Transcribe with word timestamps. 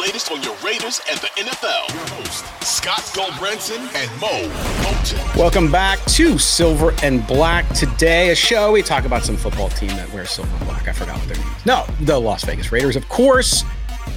latest 0.00 0.32
on 0.32 0.42
your 0.42 0.56
Raiders 0.64 0.98
and 1.10 1.20
the 1.20 1.26
NFL. 1.36 1.94
Your 1.94 2.06
host, 2.16 2.46
Scott 2.64 3.02
Gulbranson 3.12 3.80
and 3.94 4.20
Moe 4.20 4.48
Moton. 4.82 5.36
Welcome 5.36 5.70
back 5.70 6.02
to 6.06 6.38
Silver 6.38 6.94
and 7.02 7.26
Black. 7.26 7.68
Today, 7.74 8.30
a 8.30 8.34
show 8.34 8.72
we 8.72 8.82
talk 8.82 9.04
about 9.04 9.24
some 9.24 9.36
football 9.36 9.68
team 9.68 9.90
that 9.90 10.10
wears 10.10 10.30
silver 10.30 10.50
and 10.56 10.64
black. 10.66 10.88
I 10.88 10.92
forgot 10.92 11.18
what 11.18 11.28
their 11.28 11.36
name 11.36 11.54
is. 11.54 11.66
No, 11.66 11.84
the 12.00 12.18
Las 12.18 12.44
Vegas 12.44 12.72
Raiders, 12.72 12.96
of 12.96 13.06
course. 13.10 13.62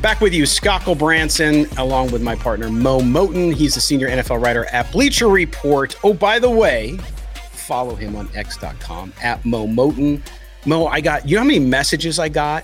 Back 0.02 0.22
with 0.22 0.34
you, 0.34 0.46
Scott 0.46 0.84
Gulbranson, 0.84 1.78
along 1.78 2.12
with 2.12 2.22
my 2.22 2.35
partner 2.35 2.69
Moe 2.69 3.02
Moton. 3.02 3.53
He's 3.53 3.75
a 3.75 3.81
senior 3.81 4.08
NFL 4.08 4.41
writer 4.41 4.66
at 4.66 4.90
Bleacher 4.90 5.28
Report. 5.28 5.97
Oh, 6.06 6.13
by 6.13 6.40
the 6.40 6.50
way, 6.50 6.97
follow 7.52 7.96
him 7.96 8.16
on 8.16 8.29
X.com 8.35 9.12
at 9.22 9.44
Moe 9.44 9.68
Moton. 9.68 10.22
Moe, 10.66 10.85
I 10.88 11.02
got 11.02 11.28
you 11.28 11.35
know 11.35 11.41
how 11.41 11.47
many 11.47 11.59
messages 11.59 12.19
I 12.19 12.29
got 12.29 12.63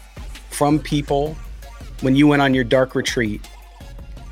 from 0.51 0.79
people 0.79 1.35
when 2.01 2.15
you 2.15 2.27
went 2.27 2.41
on 2.41 2.53
your 2.53 2.63
dark 2.63 2.95
retreat 2.95 3.41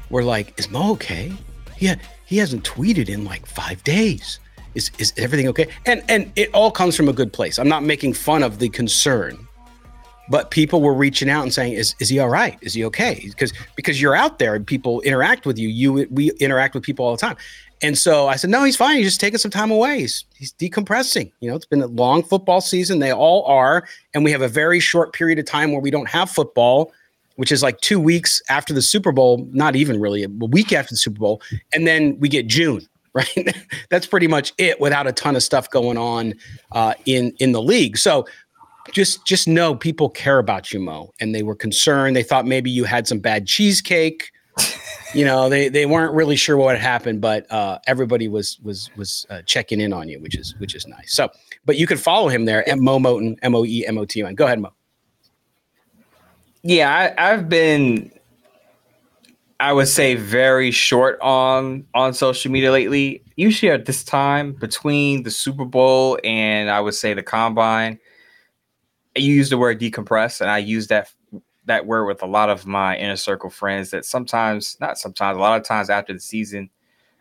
we 0.09 0.16
were 0.16 0.23
like, 0.23 0.57
"Is 0.57 0.69
Moe 0.69 0.91
okay? 0.94 1.33
Yeah, 1.79 1.95
he 2.25 2.38
hasn't 2.38 2.63
tweeted 2.63 3.09
in 3.09 3.25
like 3.25 3.45
five 3.45 3.83
days. 3.83 4.39
Is 4.75 4.91
is 5.00 5.13
everything 5.17 5.47
okay?" 5.50 5.67
And 5.85 6.03
and 6.07 6.31
it 6.35 6.50
all 6.53 6.72
comes 6.72 6.95
from 6.95 7.09
a 7.09 7.13
good 7.13 7.33
place. 7.33 7.59
I'm 7.59 7.67
not 7.67 7.83
making 7.83 8.13
fun 8.13 8.44
of 8.44 8.59
the 8.59 8.69
concern, 8.69 9.47
but 10.29 10.51
people 10.51 10.81
were 10.81 10.94
reaching 10.94 11.29
out 11.29 11.44
and 11.44 11.53
saying, 11.53 11.73
"Is 11.73 11.95
is 12.00 12.09
he 12.09 12.19
all 12.19 12.29
right? 12.29 12.57
Is 12.61 12.73
he 12.73 12.85
okay?" 12.85 13.22
Because 13.25 13.53
because 13.75 14.01
you're 14.01 14.16
out 14.16 14.39
there 14.39 14.56
and 14.56 14.66
people 14.66 15.01
interact 15.01 15.45
with 15.45 15.57
you. 15.57 15.67
You 15.67 16.07
we 16.09 16.31
interact 16.39 16.73
with 16.73 16.83
people 16.83 17.06
all 17.06 17.11
the 17.11 17.22
time. 17.22 17.38
And 17.81 17.95
so 17.95 18.27
I 18.27 18.38
said, 18.38 18.50
"No, 18.50 18.63
he's 18.63 18.77
fine. 18.77 18.97
He's 18.97 19.07
just 19.07 19.19
taking 19.19 19.38
some 19.38 19.51
time 19.51 19.72
away. 19.72 20.00
He's 20.00 20.25
he's 20.35 20.53
decompressing. 20.53 21.31
You 21.41 21.50
know, 21.50 21.56
it's 21.56 21.66
been 21.66 21.81
a 21.81 21.88
long 21.88 22.23
football 22.23 22.61
season. 22.61 23.00
They 23.00 23.11
all 23.11 23.44
are, 23.45 23.88
and 24.13 24.23
we 24.23 24.31
have 24.31 24.41
a 24.41 24.47
very 24.47 24.79
short 24.79 25.13
period 25.13 25.38
of 25.38 25.45
time 25.45 25.72
where 25.72 25.81
we 25.81 25.91
don't 25.91 26.09
have 26.09 26.29
football." 26.29 26.94
Which 27.38 27.52
is 27.52 27.64
like 27.64 27.80
two 27.81 28.00
weeks 28.00 28.42
after 28.50 28.74
the 28.74 28.81
Super 28.81 29.12
Bowl, 29.12 29.48
not 29.52 29.75
even 29.75 30.00
really 30.00 30.24
a 30.24 30.30
week 30.30 30.74
after 30.74 30.94
the 30.94 30.98
Super 30.98 31.20
Bowl. 31.20 31.42
And 31.74 31.88
then 31.88 32.20
we 32.20 32.30
get 32.30 32.48
June, 32.48 32.81
right? 33.14 33.56
That's 33.90 34.06
pretty 34.06 34.28
much 34.28 34.53
it 34.58 34.81
without 34.81 35.08
a 35.08 35.12
ton 35.12 35.36
of 35.36 35.44
stuff 35.44 35.70
going 35.70 35.98
on 35.98 36.34
uh, 36.72 36.96
in, 37.06 37.34
in 37.40 37.52
the 37.52 37.62
league. 37.62 37.98
So 37.98 38.25
just, 38.92 39.25
just 39.25 39.48
know 39.48 39.75
people 39.75 40.09
care 40.09 40.40
about 40.40 40.74
you, 40.74 40.80
Moe, 40.80 41.14
and 41.20 41.34
they 41.34 41.44
were 41.44 41.56
concerned. 41.56 42.16
They 42.16 42.24
thought 42.24 42.46
maybe 42.46 42.72
you 42.72 42.84
had 42.86 43.08
some 43.08 43.20
bad 43.20 43.46
cheesecake. 43.46 44.31
you 45.14 45.24
know, 45.24 45.50
they, 45.50 45.69
they 45.69 45.86
weren't 45.86 46.14
really 46.14 46.36
sure 46.36 46.58
what 46.58 46.75
had 46.75 46.81
happened, 46.81 47.22
but 47.22 47.52
uh, 47.52 47.78
everybody 47.86 48.28
was, 48.28 48.59
was, 48.64 48.90
was 48.96 49.28
uh, 49.30 49.44
checking 49.46 49.80
in 49.80 49.94
on 49.94 50.09
you, 50.09 50.19
which 50.19 50.36
is, 50.36 50.56
which 50.58 50.74
is 50.74 50.88
nice. 50.88 51.14
So, 51.14 51.30
but 51.66 51.78
you 51.78 51.86
can 51.86 51.98
follow 51.98 52.30
him 52.30 52.46
there 52.46 52.68
at 52.68 52.80
Moe 52.80 52.98
Moton, 52.98 53.38
M 53.44 53.54
O 53.54 53.64
E 53.64 53.86
M 53.86 53.98
O 53.98 54.06
T 54.06 54.24
O 54.24 54.25
N. 54.25 54.34
Go 54.34 54.46
ahead, 54.46 54.59
Moe. 54.59 54.74
Yeah, 56.63 57.13
I, 57.18 57.31
I've 57.34 57.47
been 57.47 58.12
I 59.59 59.73
would 59.73 59.88
say 59.88 60.16
very 60.16 60.72
short 60.72 61.19
on 61.22 61.85
on 61.94 62.13
social 62.13 62.51
media 62.51 62.72
lately. 62.72 63.23
Usually 63.35 63.72
at 63.72 63.85
this 63.85 64.03
time 64.03 64.53
between 64.53 65.23
the 65.23 65.31
Super 65.31 65.66
Bowl 65.66 66.19
and 66.23 66.69
I 66.69 66.79
would 66.79 66.94
say 66.94 67.13
the 67.13 67.23
combine, 67.23 68.00
you 69.16 69.34
use 69.34 69.50
the 69.50 69.57
word 69.57 69.79
decompress, 69.79 70.41
and 70.41 70.50
I 70.50 70.59
use 70.59 70.88
that 70.88 71.12
that 71.66 71.85
word 71.85 72.06
with 72.06 72.22
a 72.22 72.28
lot 72.28 72.50
of 72.50 72.66
my 72.66 72.97
inner 72.97 73.16
circle 73.16 73.50
friends. 73.50 73.89
That 73.89 74.06
sometimes, 74.06 74.78
not 74.79 74.97
sometimes, 74.97 75.38
a 75.38 75.41
lot 75.41 75.59
of 75.59 75.66
times 75.66 75.89
after 75.89 76.13
the 76.13 76.19
season, 76.19 76.69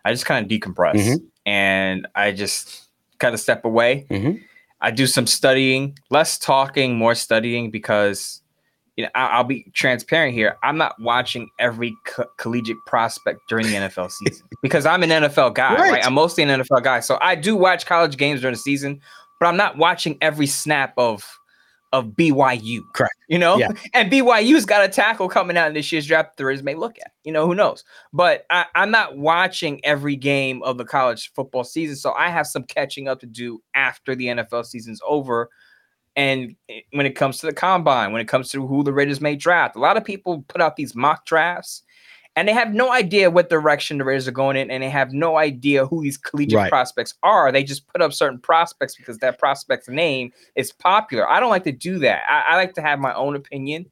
I 0.04 0.12
just 0.12 0.26
kind 0.26 0.44
of 0.44 0.50
decompress 0.50 0.94
mm-hmm. 0.94 1.24
and 1.46 2.06
I 2.14 2.32
just 2.32 2.88
kind 3.18 3.32
of 3.32 3.40
step 3.40 3.64
away. 3.64 4.06
Mm-hmm. 4.10 4.42
I 4.82 4.90
do 4.90 5.06
some 5.06 5.26
studying, 5.26 5.98
less 6.10 6.36
talking, 6.36 6.96
more 6.96 7.14
studying 7.14 7.70
because 7.70 8.42
you 8.96 9.04
know, 9.04 9.10
I, 9.14 9.36
will 9.38 9.44
be 9.44 9.66
transparent 9.74 10.34
here. 10.34 10.56
I'm 10.62 10.78
not 10.78 10.98
watching 11.00 11.48
every 11.58 11.94
co- 12.06 12.26
collegiate 12.38 12.78
prospect 12.86 13.40
during 13.48 13.66
the 13.66 13.74
NFL 13.74 14.10
season 14.10 14.46
because 14.62 14.86
I'm 14.86 15.02
an 15.02 15.10
NFL 15.10 15.54
guy, 15.54 15.74
right. 15.74 15.92
right? 15.92 16.06
I'm 16.06 16.14
mostly 16.14 16.42
an 16.42 16.60
NFL 16.60 16.82
guy, 16.82 17.00
so 17.00 17.18
I 17.20 17.34
do 17.34 17.56
watch 17.56 17.84
college 17.86 18.16
games 18.16 18.40
during 18.40 18.54
the 18.54 18.58
season, 18.58 19.00
but 19.38 19.46
I'm 19.46 19.56
not 19.56 19.76
watching 19.76 20.16
every 20.20 20.46
snap 20.46 20.94
of 20.96 21.38
of 21.92 22.08
BYU. 22.08 22.80
Correct. 22.94 23.14
You 23.28 23.38
know, 23.38 23.58
yeah. 23.58 23.70
and 23.94 24.10
BYU's 24.10 24.66
got 24.66 24.84
a 24.84 24.88
tackle 24.88 25.28
coming 25.28 25.56
out 25.56 25.68
in 25.68 25.74
this 25.74 25.90
year's 25.92 26.06
draft. 26.06 26.36
There 26.36 26.50
is 26.50 26.62
may 26.62 26.74
look 26.74 26.98
at. 26.98 27.12
You 27.24 27.32
know, 27.32 27.46
who 27.46 27.54
knows? 27.54 27.84
But 28.12 28.44
I, 28.50 28.66
I'm 28.74 28.90
not 28.90 29.16
watching 29.16 29.84
every 29.84 30.16
game 30.16 30.62
of 30.62 30.78
the 30.78 30.84
college 30.84 31.32
football 31.34 31.64
season, 31.64 31.96
so 31.96 32.12
I 32.12 32.28
have 32.30 32.46
some 32.46 32.64
catching 32.64 33.08
up 33.08 33.20
to 33.20 33.26
do 33.26 33.62
after 33.74 34.14
the 34.14 34.26
NFL 34.26 34.66
season's 34.66 35.00
over 35.06 35.50
and 36.16 36.56
eh, 36.68 36.80
when 36.92 37.06
it 37.06 37.12
comes 37.12 37.38
to 37.38 37.46
the 37.46 37.52
combine, 37.52 38.12
when 38.12 38.20
it 38.20 38.28
comes 38.28 38.48
to 38.50 38.66
who 38.66 38.82
the 38.82 38.92
Raiders 38.92 39.20
may 39.20 39.36
draft, 39.36 39.76
a 39.76 39.80
lot 39.80 39.96
of 39.96 40.04
people 40.04 40.44
put 40.48 40.60
out 40.60 40.76
these 40.76 40.94
mock 40.94 41.26
drafts 41.26 41.82
and 42.36 42.46
they 42.46 42.52
have 42.52 42.74
no 42.74 42.92
idea 42.92 43.30
what 43.30 43.48
direction 43.48 43.96
the 43.96 44.04
Raiders 44.04 44.28
are 44.28 44.32
going 44.32 44.58
in, 44.58 44.70
and 44.70 44.82
they 44.82 44.90
have 44.90 45.14
no 45.14 45.38
idea 45.38 45.86
who 45.86 46.02
these 46.02 46.18
collegiate 46.18 46.56
right. 46.58 46.68
prospects 46.68 47.14
are. 47.22 47.50
They 47.50 47.64
just 47.64 47.86
put 47.88 48.02
up 48.02 48.12
certain 48.12 48.38
prospects 48.38 48.94
because 48.94 49.16
that 49.18 49.38
prospect's 49.38 49.88
name 49.88 50.32
is 50.54 50.70
popular. 50.70 51.28
I 51.28 51.40
don't 51.40 51.48
like 51.48 51.64
to 51.64 51.72
do 51.72 51.98
that. 52.00 52.24
I, 52.28 52.52
I 52.52 52.56
like 52.56 52.74
to 52.74 52.82
have 52.82 52.98
my 52.98 53.14
own 53.14 53.36
opinion 53.36 53.86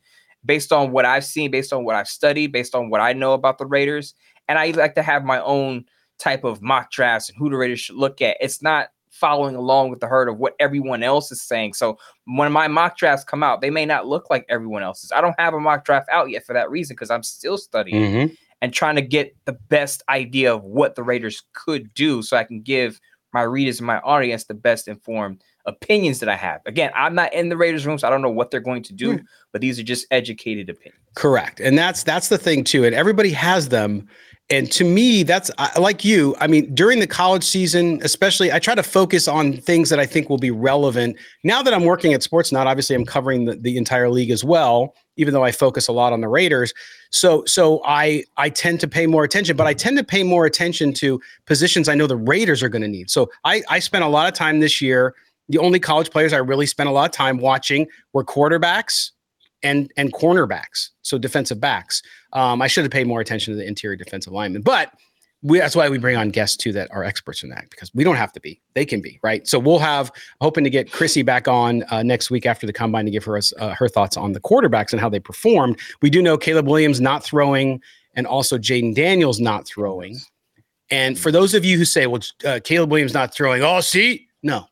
based 0.44 0.74
on 0.74 0.92
what 0.92 1.06
I've 1.06 1.24
seen, 1.24 1.50
based 1.50 1.72
on 1.72 1.84
what 1.84 1.96
I've 1.96 2.06
studied, 2.06 2.52
based 2.52 2.74
on 2.74 2.90
what 2.90 3.00
I 3.00 3.14
know 3.14 3.32
about 3.32 3.56
the 3.56 3.64
Raiders. 3.64 4.12
And 4.46 4.58
I 4.58 4.72
like 4.72 4.94
to 4.96 5.02
have 5.02 5.24
my 5.24 5.40
own 5.40 5.86
type 6.18 6.44
of 6.44 6.60
mock 6.60 6.90
drafts 6.90 7.30
and 7.30 7.38
who 7.38 7.48
the 7.48 7.56
Raiders 7.56 7.80
should 7.80 7.96
look 7.96 8.20
at. 8.20 8.36
It's 8.40 8.60
not 8.60 8.88
following 9.14 9.54
along 9.54 9.90
with 9.90 10.00
the 10.00 10.08
herd 10.08 10.28
of 10.28 10.38
what 10.38 10.56
everyone 10.58 11.02
else 11.02 11.30
is 11.30 11.40
saying. 11.40 11.72
So 11.72 11.96
when 12.24 12.50
my 12.50 12.66
mock 12.66 12.98
drafts 12.98 13.24
come 13.24 13.44
out, 13.44 13.60
they 13.60 13.70
may 13.70 13.86
not 13.86 14.08
look 14.08 14.28
like 14.28 14.44
everyone 14.48 14.82
else's. 14.82 15.12
I 15.12 15.20
don't 15.20 15.38
have 15.38 15.54
a 15.54 15.60
mock 15.60 15.84
draft 15.84 16.08
out 16.10 16.30
yet 16.30 16.44
for 16.44 16.52
that 16.52 16.68
reason 16.68 16.94
because 16.94 17.10
I'm 17.10 17.22
still 17.22 17.56
studying 17.56 18.02
mm-hmm. 18.02 18.34
and 18.60 18.72
trying 18.72 18.96
to 18.96 19.02
get 19.02 19.36
the 19.44 19.52
best 19.52 20.02
idea 20.08 20.52
of 20.52 20.64
what 20.64 20.96
the 20.96 21.04
Raiders 21.04 21.44
could 21.52 21.94
do 21.94 22.22
so 22.22 22.36
I 22.36 22.44
can 22.44 22.60
give 22.60 23.00
my 23.32 23.42
readers 23.42 23.78
and 23.78 23.86
my 23.86 24.00
audience 24.00 24.44
the 24.44 24.54
best 24.54 24.88
informed 24.88 25.42
opinions 25.66 26.20
that 26.20 26.28
I 26.28 26.36
have. 26.36 26.60
Again, 26.66 26.90
I'm 26.94 27.14
not 27.14 27.32
in 27.32 27.48
the 27.48 27.56
Raiders 27.56 27.86
room, 27.86 27.98
so 27.98 28.06
I 28.06 28.10
don't 28.10 28.22
know 28.22 28.30
what 28.30 28.50
they're 28.50 28.60
going 28.60 28.82
to 28.84 28.92
do, 28.92 29.18
mm. 29.18 29.24
but 29.52 29.60
these 29.60 29.78
are 29.78 29.82
just 29.82 30.06
educated 30.10 30.68
opinions. 30.68 31.00
Correct. 31.14 31.60
And 31.60 31.78
that's 31.78 32.02
that's 32.02 32.28
the 32.28 32.38
thing 32.38 32.64
too. 32.64 32.84
And 32.84 32.94
everybody 32.94 33.30
has 33.30 33.68
them. 33.68 34.08
And 34.50 34.70
to 34.72 34.84
me, 34.84 35.22
that's 35.22 35.50
like 35.78 36.04
you. 36.04 36.36
I 36.38 36.48
mean, 36.48 36.74
during 36.74 37.00
the 37.00 37.06
college 37.06 37.44
season, 37.44 37.98
especially, 38.02 38.52
I 38.52 38.58
try 38.58 38.74
to 38.74 38.82
focus 38.82 39.26
on 39.26 39.54
things 39.54 39.88
that 39.88 39.98
I 39.98 40.04
think 40.04 40.28
will 40.28 40.38
be 40.38 40.50
relevant. 40.50 41.16
Now 41.44 41.62
that 41.62 41.72
I'm 41.72 41.84
working 41.84 42.12
at 42.12 42.20
Sportsnaut, 42.20 42.66
obviously, 42.66 42.94
I'm 42.94 43.06
covering 43.06 43.46
the, 43.46 43.54
the 43.54 43.78
entire 43.78 44.10
league 44.10 44.30
as 44.30 44.44
well, 44.44 44.94
even 45.16 45.32
though 45.32 45.44
I 45.44 45.50
focus 45.50 45.88
a 45.88 45.92
lot 45.92 46.12
on 46.12 46.20
the 46.20 46.28
Raiders. 46.28 46.74
So, 47.10 47.42
so 47.46 47.80
I 47.86 48.24
I 48.36 48.50
tend 48.50 48.80
to 48.80 48.88
pay 48.88 49.06
more 49.06 49.24
attention, 49.24 49.56
but 49.56 49.66
I 49.66 49.72
tend 49.72 49.96
to 49.96 50.04
pay 50.04 50.22
more 50.22 50.44
attention 50.44 50.92
to 50.94 51.22
positions 51.46 51.88
I 51.88 51.94
know 51.94 52.06
the 52.06 52.16
Raiders 52.16 52.62
are 52.62 52.68
going 52.68 52.82
to 52.82 52.88
need. 52.88 53.08
So, 53.10 53.30
I 53.44 53.62
I 53.70 53.78
spent 53.78 54.04
a 54.04 54.08
lot 54.08 54.28
of 54.28 54.34
time 54.34 54.60
this 54.60 54.82
year. 54.82 55.14
The 55.48 55.58
only 55.58 55.78
college 55.78 56.10
players 56.10 56.32
I 56.32 56.38
really 56.38 56.66
spent 56.66 56.88
a 56.88 56.92
lot 56.92 57.04
of 57.04 57.12
time 57.12 57.38
watching 57.38 57.86
were 58.12 58.24
quarterbacks 58.24 59.10
and 59.62 59.90
and 59.96 60.12
cornerbacks, 60.12 60.90
so 61.02 61.18
defensive 61.18 61.60
backs. 61.60 62.02
Um, 62.32 62.62
I 62.62 62.66
should 62.66 62.84
have 62.84 62.92
paid 62.92 63.06
more 63.06 63.20
attention 63.20 63.52
to 63.54 63.56
the 63.58 63.66
interior 63.66 63.96
defensive 63.96 64.32
linemen, 64.32 64.62
but 64.62 64.92
we, 65.42 65.58
that's 65.58 65.76
why 65.76 65.90
we 65.90 65.98
bring 65.98 66.16
on 66.16 66.30
guests 66.30 66.56
too 66.56 66.72
that 66.72 66.90
are 66.90 67.04
experts 67.04 67.42
in 67.42 67.50
that 67.50 67.68
because 67.70 67.94
we 67.94 68.02
don't 68.02 68.16
have 68.16 68.32
to 68.32 68.40
be; 68.40 68.60
they 68.74 68.86
can 68.86 69.00
be, 69.00 69.18
right? 69.22 69.46
So 69.46 69.58
we'll 69.58 69.78
have 69.78 70.10
hoping 70.40 70.64
to 70.64 70.70
get 70.70 70.92
Chrissy 70.92 71.22
back 71.22 71.48
on 71.48 71.84
uh, 71.90 72.02
next 72.02 72.30
week 72.30 72.46
after 72.46 72.66
the 72.66 72.72
combine 72.72 73.04
to 73.04 73.10
give 73.10 73.24
her 73.24 73.40
uh, 73.58 73.74
her 73.74 73.88
thoughts 73.88 74.16
on 74.16 74.32
the 74.32 74.40
quarterbacks 74.40 74.92
and 74.92 75.00
how 75.00 75.08
they 75.08 75.20
performed. 75.20 75.78
We 76.00 76.10
do 76.10 76.22
know 76.22 76.38
Caleb 76.38 76.66
Williams 76.66 77.00
not 77.00 77.24
throwing, 77.24 77.82
and 78.14 78.26
also 78.26 78.56
Jayden 78.58 78.94
Daniels 78.94 79.40
not 79.40 79.66
throwing. 79.66 80.18
And 80.90 81.18
for 81.18 81.30
those 81.30 81.54
of 81.54 81.64
you 81.64 81.76
who 81.76 81.84
say, 81.84 82.06
"Well, 82.06 82.22
uh, 82.46 82.60
Caleb 82.64 82.90
Williams 82.90 83.14
not 83.14 83.34
throwing," 83.34 83.62
oh, 83.62 83.80
see, 83.80 84.28
no, 84.42 84.66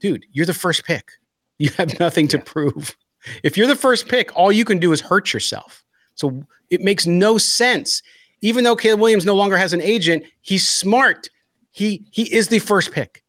dude, 0.00 0.24
you're 0.32 0.46
the 0.46 0.54
first 0.54 0.84
pick. 0.84 1.10
You 1.58 1.70
have 1.78 1.98
nothing 2.00 2.28
to 2.28 2.38
prove. 2.38 2.96
If 3.42 3.56
you're 3.56 3.66
the 3.66 3.76
first 3.76 4.08
pick, 4.08 4.36
all 4.36 4.52
you 4.52 4.64
can 4.64 4.78
do 4.78 4.92
is 4.92 5.00
hurt 5.00 5.32
yourself. 5.32 5.84
So 6.14 6.44
it 6.70 6.80
makes 6.80 7.06
no 7.06 7.38
sense. 7.38 8.02
Even 8.40 8.64
though 8.64 8.76
Caleb 8.76 9.00
Williams 9.00 9.24
no 9.24 9.34
longer 9.34 9.56
has 9.56 9.72
an 9.72 9.80
agent, 9.80 10.24
he's 10.42 10.68
smart. 10.68 11.30
He 11.70 12.04
he 12.10 12.32
is 12.34 12.48
the 12.48 12.58
first 12.58 12.92
pick. 12.92 13.22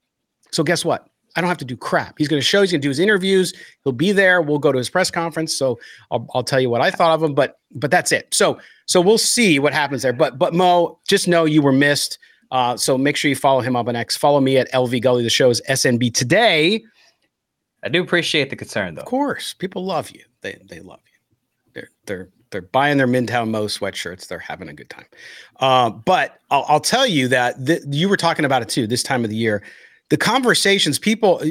So 0.51 0.63
guess 0.63 0.83
what? 0.83 1.07
I 1.35 1.41
don't 1.41 1.50
have 1.50 1.57
to 1.57 1.65
do 1.65 1.75
crap. 1.75 2.15
He's 2.17 2.27
going 2.27 2.41
to 2.41 2.45
show. 2.45 2.62
He's 2.62 2.71
going 2.71 2.81
to 2.81 2.85
do 2.85 2.89
his 2.89 3.00
interviews. 3.00 3.53
He'll 3.83 3.94
be 3.94 4.12
there. 4.12 4.41
We'll 4.41 4.59
go 4.59 4.71
to 4.71 4.77
his 4.77 4.89
press 4.89 5.12
conference. 5.12 5.56
So 5.56 5.77
I'll, 6.09 6.25
I'll 6.33 6.44
tell 6.44 6.62
you 6.62 6.69
what 6.69 6.81
I 6.81 6.91
thought 6.91 7.13
of 7.13 7.23
him. 7.23 7.33
But 7.33 7.59
but 7.73 7.91
that's 7.91 8.12
it. 8.12 8.33
So 8.33 8.59
so 8.85 9.01
we'll 9.01 9.17
see 9.17 9.59
what 9.59 9.73
happens 9.73 10.01
there. 10.01 10.13
But 10.13 10.38
but 10.38 10.53
Moe, 10.53 11.00
just 11.07 11.27
know 11.27 11.45
you 11.45 11.62
were 11.62 11.73
missed. 11.73 12.17
Uh, 12.51 12.77
so 12.77 12.97
make 12.97 13.18
sure 13.18 13.30
you 13.30 13.36
follow 13.36 13.62
him 13.62 13.75
up 13.75 13.88
on 13.88 13.95
X. 13.95 14.15
Follow 14.15 14.39
me 14.39 14.57
at 14.57 14.71
LV 14.71 15.01
Gully. 15.01 15.24
The 15.24 15.30
show 15.30 15.50
is 15.50 15.62
SNB 15.69 16.13
today. 16.13 16.83
I 17.83 17.89
do 17.89 18.01
appreciate 18.01 18.50
the 18.50 18.56
concern, 18.56 18.95
though. 18.95 19.01
Of 19.01 19.07
course, 19.07 19.53
people 19.53 19.86
love 19.86 20.09
you. 20.12 20.24
They 20.42 20.57
they 20.68 20.80
love 20.80 21.01
you. 21.06 21.36
They're 21.74 21.89
they're 22.06 22.30
they're 22.50 22.62
buying 22.62 22.97
their 22.97 23.07
Midtown 23.07 23.50
Mo 23.50 23.65
sweatshirts. 23.65 24.27
They're 24.27 24.39
having 24.39 24.69
a 24.69 24.74
good 24.74 24.89
time. 24.89 25.06
Uh, 25.59 25.89
but 25.89 26.39
I'll, 26.50 26.65
I'll, 26.68 26.80
tell 26.80 27.06
you 27.06 27.27
that 27.27 27.65
th- 27.65 27.81
you 27.89 28.07
were 28.07 28.18
talking 28.18 28.45
about 28.45 28.62
it 28.62 28.69
too. 28.69 28.88
This 28.88 29.03
time 29.03 29.24
of 29.24 29.30
the 29.30 29.36
year, 29.36 29.62
the 30.09 30.18
conversations 30.18 30.98
people 30.98 31.44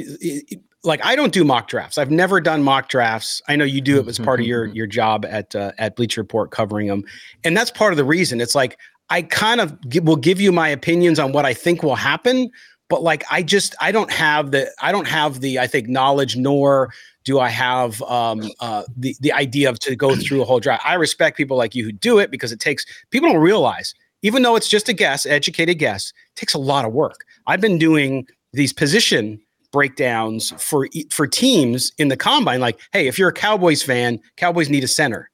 like. 0.83 1.03
I 1.05 1.15
don't 1.15 1.31
do 1.31 1.43
mock 1.45 1.67
drafts. 1.67 1.97
I've 1.97 2.11
never 2.11 2.41
done 2.41 2.63
mock 2.63 2.89
drafts. 2.89 3.41
I 3.47 3.55
know 3.55 3.65
you 3.65 3.81
do 3.81 3.99
it 3.99 4.07
as 4.07 4.19
part 4.19 4.39
of 4.39 4.45
your 4.45 4.65
your 4.73 4.87
job 4.87 5.25
at 5.25 5.55
uh, 5.55 5.71
at 5.77 5.95
Bleacher 5.95 6.21
Report 6.21 6.51
covering 6.51 6.87
them, 6.87 7.03
and 7.43 7.55
that's 7.55 7.71
part 7.71 7.93
of 7.93 7.97
the 7.97 8.03
reason. 8.03 8.41
It's 8.41 8.55
like 8.55 8.77
I 9.09 9.21
kind 9.21 9.61
of 9.61 9.77
will 10.03 10.15
give 10.15 10.41
you 10.41 10.51
my 10.51 10.67
opinions 10.69 11.19
on 11.19 11.31
what 11.31 11.45
I 11.45 11.53
think 11.53 11.83
will 11.83 11.95
happen, 11.95 12.49
but 12.89 13.03
like 13.03 13.23
I 13.29 13.43
just 13.43 13.75
I 13.79 13.91
don't 13.91 14.11
have 14.11 14.51
the 14.51 14.71
I 14.81 14.91
don't 14.91 15.07
have 15.07 15.41
the 15.41 15.59
I 15.59 15.67
think 15.67 15.87
knowledge 15.87 16.35
nor 16.35 16.93
do 17.23 17.39
I 17.39 17.49
have 17.49 18.01
um, 18.03 18.49
uh, 18.59 18.83
the 18.95 19.15
the 19.19 19.31
idea 19.31 19.69
of 19.69 19.79
to 19.79 19.95
go 19.95 20.15
through 20.15 20.41
a 20.41 20.45
whole 20.45 20.59
draft. 20.59 20.85
I 20.85 20.95
respect 20.95 21.37
people 21.37 21.57
like 21.57 21.75
you 21.75 21.83
who 21.83 21.91
do 21.91 22.19
it 22.19 22.31
because 22.31 22.51
it 22.51 22.59
takes 22.59 22.85
people 23.11 23.29
don't 23.29 23.41
realize 23.41 23.93
even 24.25 24.41
though 24.41 24.55
it's 24.55 24.67
just 24.67 24.89
a 24.89 24.93
guess, 24.93 25.27
educated 25.27 25.77
guess, 25.77 26.11
takes 26.35 26.55
a 26.55 26.57
lot 26.57 26.83
of 26.83 26.91
work. 26.91 27.25
I've 27.45 27.61
been 27.61 27.77
doing 27.77 28.25
these 28.53 28.73
position 28.73 29.39
breakdowns 29.71 30.51
for 30.57 30.87
for 31.11 31.27
teams 31.27 31.91
in 31.99 32.07
the 32.07 32.17
combine. 32.17 32.59
Like, 32.59 32.79
hey, 32.91 33.07
if 33.07 33.19
you're 33.19 33.29
a 33.29 33.33
Cowboys 33.33 33.83
fan, 33.83 34.19
Cowboys 34.37 34.69
need 34.69 34.83
a 34.83 34.87
center, 34.87 35.29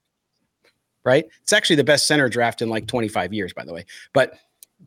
right? 1.03 1.25
It's 1.41 1.53
actually 1.53 1.75
the 1.77 1.83
best 1.83 2.07
center 2.07 2.29
draft 2.29 2.61
in 2.61 2.69
like 2.69 2.87
25 2.87 3.33
years, 3.33 3.53
by 3.53 3.65
the 3.65 3.73
way. 3.73 3.85
But 4.13 4.33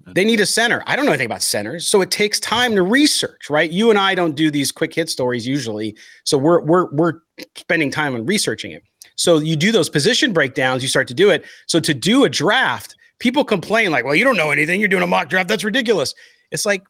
they 0.07 0.25
need 0.25 0.41
a 0.41 0.47
center. 0.47 0.83
I 0.87 0.97
don't 0.97 1.07
know 1.07 1.13
anything 1.13 1.27
about 1.27 1.43
centers, 1.43 1.87
so 1.87 2.01
it 2.01 2.11
takes 2.11 2.39
time 2.41 2.75
to 2.75 2.83
research, 2.83 3.49
right? 3.49 3.71
You 3.71 3.91
and 3.91 3.99
I 3.99 4.15
don't 4.15 4.35
do 4.35 4.51
these 4.51 4.71
quick 4.73 4.95
hit 4.95 5.09
stories 5.09 5.47
usually, 5.47 5.97
so 6.25 6.37
we're 6.37 6.61
we're 6.61 6.91
we're 6.93 7.21
spending 7.57 7.91
time 7.91 8.15
on 8.15 8.27
researching 8.27 8.73
it. 8.73 8.83
So 9.17 9.39
you 9.39 9.57
do 9.57 9.73
those 9.73 9.89
position 9.89 10.33
breakdowns, 10.33 10.83
you 10.83 10.89
start 10.89 11.09
to 11.09 11.15
do 11.15 11.31
it. 11.31 11.45
So 11.67 11.81
to 11.81 11.95
do 11.95 12.25
a 12.25 12.29
draft, 12.29 12.97
people 13.19 13.45
complain 13.45 13.91
like, 13.93 14.05
"Well, 14.05 14.15
you 14.15 14.25
don't 14.25 14.37
know 14.37 14.51
anything. 14.51 14.81
You're 14.81 14.89
doing 14.89 15.03
a 15.03 15.07
mock 15.07 15.29
draft. 15.29 15.49
That's 15.49 15.65
ridiculous." 15.65 16.15
It's 16.51 16.67
like 16.67 16.85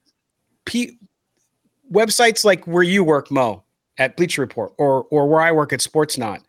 P- 0.65 0.99
websites 1.93 2.45
like 2.45 2.67
where 2.67 2.83
you 2.83 3.05
work, 3.05 3.31
Moe, 3.31 3.63
at 3.99 4.17
Bleacher 4.17 4.41
Report, 4.41 4.73
or 4.79 5.05
or 5.11 5.29
where 5.29 5.41
I 5.41 5.53
work 5.53 5.73
at 5.73 5.81
Sportsnaut. 5.81 6.41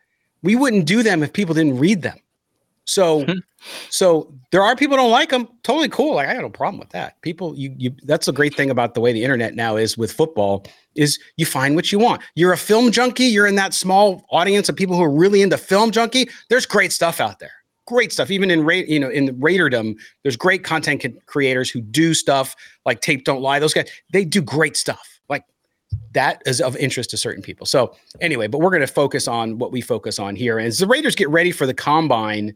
We 0.41 0.55
wouldn't 0.55 0.85
do 0.85 1.03
them 1.03 1.21
if 1.21 1.33
people 1.33 1.53
didn't 1.53 1.79
read 1.79 2.01
them. 2.01 2.17
So, 2.85 3.25
hmm. 3.25 3.39
so 3.89 4.33
there 4.51 4.63
are 4.63 4.75
people 4.75 4.95
don't 4.95 5.11
like 5.11 5.29
them. 5.29 5.49
Totally 5.63 5.89
cool. 5.89 6.15
Like 6.15 6.29
I 6.29 6.35
got 6.35 6.41
no 6.41 6.49
problem 6.49 6.79
with 6.79 6.91
that. 6.91 7.19
People, 7.21 7.55
you, 7.55 7.73
you. 7.77 7.91
That's 8.03 8.27
the 8.27 8.31
great 8.31 8.55
thing 8.55 8.69
about 8.69 8.93
the 8.93 9.01
way 9.01 9.11
the 9.11 9.23
internet 9.23 9.55
now 9.55 9.75
is 9.75 9.97
with 9.97 10.11
football 10.11 10.65
is 10.95 11.19
you 11.37 11.45
find 11.45 11.75
what 11.75 11.91
you 11.91 11.99
want. 11.99 12.21
You're 12.35 12.53
a 12.53 12.57
film 12.57 12.91
junkie. 12.91 13.25
You're 13.25 13.47
in 13.47 13.55
that 13.55 13.73
small 13.73 14.25
audience 14.29 14.69
of 14.69 14.75
people 14.75 14.95
who 14.95 15.03
are 15.03 15.11
really 15.11 15.41
into 15.41 15.57
film 15.57 15.91
junkie. 15.91 16.29
There's 16.49 16.65
great 16.65 16.93
stuff 16.93 17.19
out 17.19 17.39
there. 17.39 17.51
Great 17.85 18.11
stuff. 18.13 18.31
Even 18.31 18.49
in 18.49 18.67
you 18.87 18.99
know 18.99 19.09
in 19.09 19.25
the 19.25 19.33
Raiderdom, 19.33 19.95
there's 20.23 20.37
great 20.37 20.63
content 20.63 21.05
creators 21.25 21.69
who 21.69 21.81
do 21.81 22.13
stuff 22.13 22.55
like 22.85 23.01
Tape 23.01 23.25
Don't 23.25 23.41
Lie. 23.41 23.59
Those 23.59 23.73
guys 23.73 23.89
they 24.11 24.25
do 24.25 24.41
great 24.41 24.77
stuff. 24.77 25.19
Like 25.29 25.43
that 26.13 26.41
is 26.45 26.61
of 26.61 26.75
interest 26.77 27.09
to 27.11 27.17
certain 27.17 27.43
people. 27.43 27.65
So 27.65 27.95
anyway, 28.21 28.47
but 28.47 28.59
we're 28.59 28.71
going 28.71 28.81
to 28.81 28.87
focus 28.87 29.27
on 29.27 29.59
what 29.59 29.71
we 29.71 29.81
focus 29.81 30.17
on 30.17 30.35
here. 30.35 30.59
As 30.59 30.79
the 30.79 30.87
Raiders 30.87 31.15
get 31.15 31.29
ready 31.29 31.51
for 31.51 31.67
the 31.67 31.73
combine, 31.73 32.55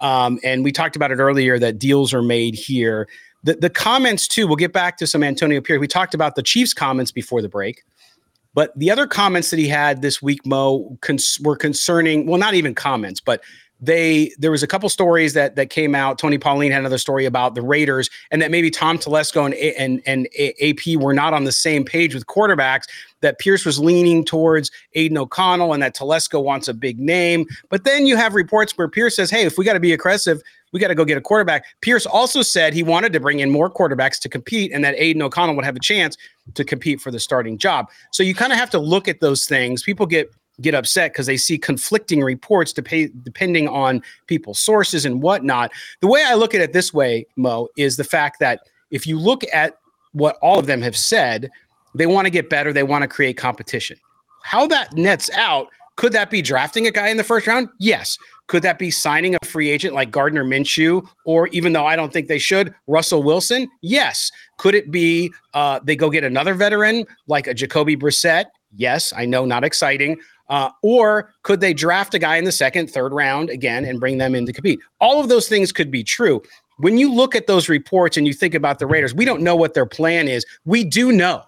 um, 0.00 0.38
and 0.42 0.64
we 0.64 0.72
talked 0.72 0.96
about 0.96 1.10
it 1.10 1.18
earlier 1.18 1.58
that 1.58 1.78
deals 1.78 2.14
are 2.14 2.22
made 2.22 2.54
here. 2.54 3.08
The, 3.42 3.54
the 3.54 3.70
comments, 3.70 4.28
too, 4.28 4.46
we'll 4.46 4.56
get 4.56 4.72
back 4.72 4.96
to 4.98 5.06
some 5.06 5.22
Antonio 5.22 5.60
Pierce. 5.60 5.80
We 5.80 5.88
talked 5.88 6.14
about 6.14 6.34
the 6.34 6.42
Chiefs' 6.42 6.74
comments 6.74 7.10
before 7.10 7.42
the 7.42 7.48
break. 7.48 7.82
But 8.52 8.76
the 8.76 8.90
other 8.90 9.06
comments 9.06 9.50
that 9.50 9.58
he 9.58 9.68
had 9.68 10.02
this 10.02 10.20
week, 10.20 10.44
Moe, 10.44 10.98
cons- 11.00 11.38
were 11.40 11.56
concerning, 11.56 12.26
well, 12.26 12.38
not 12.38 12.54
even 12.54 12.74
comments, 12.74 13.20
but 13.20 13.42
they 13.80 14.32
there 14.38 14.50
was 14.50 14.62
a 14.62 14.66
couple 14.66 14.88
stories 14.88 15.32
that 15.34 15.56
that 15.56 15.70
came 15.70 15.94
out. 15.94 16.18
Tony 16.18 16.38
Pauline 16.38 16.70
had 16.70 16.80
another 16.80 16.98
story 16.98 17.24
about 17.24 17.54
the 17.54 17.62
Raiders, 17.62 18.10
and 18.30 18.42
that 18.42 18.50
maybe 18.50 18.70
Tom 18.70 18.98
Telesco 18.98 19.44
and 19.46 19.54
and 19.54 20.02
and 20.06 20.28
AP 20.60 21.00
were 21.00 21.14
not 21.14 21.32
on 21.32 21.44
the 21.44 21.52
same 21.52 21.84
page 21.84 22.14
with 22.14 22.26
quarterbacks. 22.26 22.84
That 23.22 23.38
Pierce 23.38 23.64
was 23.64 23.78
leaning 23.78 24.24
towards 24.24 24.70
Aidan 24.94 25.18
O'Connell, 25.18 25.72
and 25.72 25.82
that 25.82 25.94
Telesco 25.94 26.42
wants 26.42 26.68
a 26.68 26.74
big 26.74 26.98
name. 26.98 27.46
But 27.68 27.84
then 27.84 28.06
you 28.06 28.16
have 28.16 28.34
reports 28.34 28.76
where 28.76 28.88
Pierce 28.88 29.16
says, 29.16 29.30
"Hey, 29.30 29.44
if 29.44 29.56
we 29.56 29.64
got 29.64 29.74
to 29.74 29.80
be 29.80 29.92
aggressive, 29.92 30.42
we 30.72 30.80
got 30.80 30.88
to 30.88 30.94
go 30.94 31.04
get 31.04 31.16
a 31.16 31.22
quarterback." 31.22 31.64
Pierce 31.80 32.06
also 32.06 32.42
said 32.42 32.74
he 32.74 32.82
wanted 32.82 33.12
to 33.14 33.20
bring 33.20 33.40
in 33.40 33.50
more 33.50 33.70
quarterbacks 33.70 34.18
to 34.20 34.28
compete, 34.28 34.72
and 34.72 34.84
that 34.84 34.94
Aidan 34.96 35.22
O'Connell 35.22 35.56
would 35.56 35.64
have 35.64 35.76
a 35.76 35.80
chance 35.80 36.16
to 36.54 36.64
compete 36.64 37.00
for 37.00 37.10
the 37.10 37.20
starting 37.20 37.56
job. 37.56 37.88
So 38.10 38.22
you 38.22 38.34
kind 38.34 38.52
of 38.52 38.58
have 38.58 38.70
to 38.70 38.78
look 38.78 39.08
at 39.08 39.20
those 39.20 39.46
things. 39.46 39.82
People 39.82 40.06
get 40.06 40.30
get 40.60 40.74
upset 40.74 41.12
because 41.12 41.26
they 41.26 41.36
see 41.36 41.58
conflicting 41.58 42.20
reports 42.22 42.72
pay, 42.72 43.10
depending 43.22 43.68
on 43.68 44.02
people's 44.26 44.58
sources 44.58 45.04
and 45.04 45.22
whatnot. 45.22 45.72
The 46.00 46.06
way 46.06 46.24
I 46.26 46.34
look 46.34 46.54
at 46.54 46.60
it 46.60 46.72
this 46.72 46.92
way, 46.94 47.26
Moe, 47.36 47.68
is 47.76 47.96
the 47.96 48.04
fact 48.04 48.40
that 48.40 48.60
if 48.90 49.06
you 49.06 49.18
look 49.18 49.42
at 49.52 49.78
what 50.12 50.36
all 50.42 50.58
of 50.58 50.66
them 50.66 50.82
have 50.82 50.96
said, 50.96 51.50
they 51.94 52.06
want 52.06 52.26
to 52.26 52.30
get 52.30 52.50
better, 52.50 52.72
they 52.72 52.82
want 52.82 53.02
to 53.02 53.08
create 53.08 53.36
competition. 53.36 53.96
How 54.42 54.66
that 54.68 54.94
nets 54.94 55.30
out, 55.30 55.68
could 55.96 56.12
that 56.12 56.30
be 56.30 56.42
drafting 56.42 56.86
a 56.86 56.90
guy 56.90 57.08
in 57.08 57.16
the 57.16 57.24
first 57.24 57.46
round? 57.46 57.68
Yes. 57.78 58.16
Could 58.46 58.62
that 58.62 58.78
be 58.78 58.90
signing 58.90 59.36
a 59.36 59.46
free 59.46 59.70
agent 59.70 59.94
like 59.94 60.10
Gardner 60.10 60.44
Minshew, 60.44 61.06
or 61.24 61.46
even 61.48 61.72
though 61.72 61.86
I 61.86 61.94
don't 61.94 62.12
think 62.12 62.26
they 62.26 62.38
should, 62.38 62.74
Russell 62.88 63.22
Wilson? 63.22 63.68
Yes. 63.80 64.32
Could 64.56 64.74
it 64.74 64.90
be 64.90 65.32
uh, 65.54 65.78
they 65.84 65.94
go 65.94 66.10
get 66.10 66.24
another 66.24 66.54
veteran 66.54 67.06
like 67.28 67.46
a 67.46 67.54
Jacoby 67.54 67.96
Brissett? 67.96 68.46
Yes, 68.76 69.12
I 69.16 69.24
know, 69.24 69.44
not 69.44 69.62
exciting. 69.62 70.18
Uh, 70.50 70.68
or 70.82 71.32
could 71.44 71.60
they 71.60 71.72
draft 71.72 72.12
a 72.12 72.18
guy 72.18 72.36
in 72.36 72.44
the 72.44 72.52
second, 72.52 72.90
third 72.90 73.12
round 73.12 73.48
again 73.48 73.84
and 73.84 74.00
bring 74.00 74.18
them 74.18 74.34
in 74.34 74.44
to 74.44 74.52
compete? 74.52 74.80
All 75.00 75.20
of 75.20 75.28
those 75.28 75.48
things 75.48 75.72
could 75.72 75.90
be 75.90 76.02
true. 76.02 76.42
When 76.78 76.98
you 76.98 77.12
look 77.12 77.34
at 77.34 77.46
those 77.46 77.68
reports 77.68 78.16
and 78.16 78.26
you 78.26 78.34
think 78.34 78.54
about 78.54 78.80
the 78.80 78.86
Raiders, 78.86 79.14
we 79.14 79.24
don't 79.24 79.42
know 79.42 79.54
what 79.54 79.74
their 79.74 79.86
plan 79.86 80.26
is. 80.26 80.44
We 80.64 80.82
do 80.82 81.12
know 81.12 81.44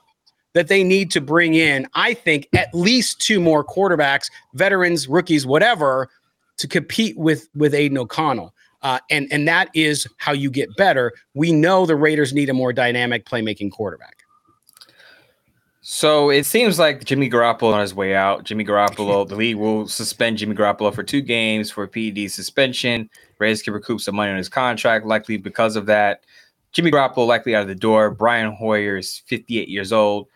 that 0.54 0.68
they 0.68 0.85
need 0.85 1.11
to 1.11 1.21
bring 1.21 1.54
in, 1.54 1.88
I 1.94 2.14
think, 2.14 2.47
at 2.54 2.73
least 2.75 3.21
two 3.21 3.40
more 3.40 3.64
quarterbacks, 3.64 4.30
veterans, 4.54 5.09
rookies, 5.09 5.47
whatever, 5.47 6.09
to 6.59 6.68
compete 6.68 7.16
with 7.18 7.49
with 7.54 7.75
Aidan 7.75 7.99
O'Connell. 7.99 8.54
Uh, 8.82 8.99
and 9.11 9.26
and 9.32 9.49
that 9.49 9.68
is 9.75 10.06
how 10.18 10.32
you 10.32 10.50
get 10.50 10.68
better. 10.76 11.12
We 11.35 11.50
know 11.52 11.87
the 11.87 11.97
Raiders 11.97 12.32
need 12.32 12.50
a 12.50 12.54
more 12.54 12.73
dynamic 12.73 13.25
playmaking 13.25 13.73
quarterback. 13.73 14.22
So 15.85 16.31
it 16.31 16.47
seems 16.47 16.79
like 16.79 17.05
Jimmy 17.05 17.29
Garoppolo 17.29 17.75
on 17.75 17.81
his 17.81 17.93
way 17.93 18.15
out. 18.15 18.45
Jimmy 18.45 18.65
Garoppolo, 18.65 19.29
the 19.29 19.35
league 19.35 19.57
will 19.57 19.89
suspend 19.89 20.39
Jimmy 20.39 20.55
Garoppolo 20.55 20.95
for 20.95 21.03
two 21.03 21.21
games 21.21 21.73
for 21.73 21.87
PED 21.89 22.31
suspension. 22.31 23.11
Raiders 23.41 23.62
can 23.62 23.75
recoup 23.75 24.01
some 24.01 24.15
money 24.15 24.31
on 24.31 24.39
his 24.39 24.49
contract, 24.49 25.05
likely 25.05 25.37
because 25.37 25.75
of 25.75 25.87
that. 25.87 26.23
Jimmy 26.71 26.93
Garoppolo 26.93 27.27
likely 27.27 27.57
out 27.57 27.62
of 27.62 27.69
the 27.69 27.75
door. 27.75 28.12
Brian 28.12 28.53
Hoyer 28.53 28.97
is 28.97 29.23
58 29.27 29.69
years 29.69 29.93
old. 29.93 30.29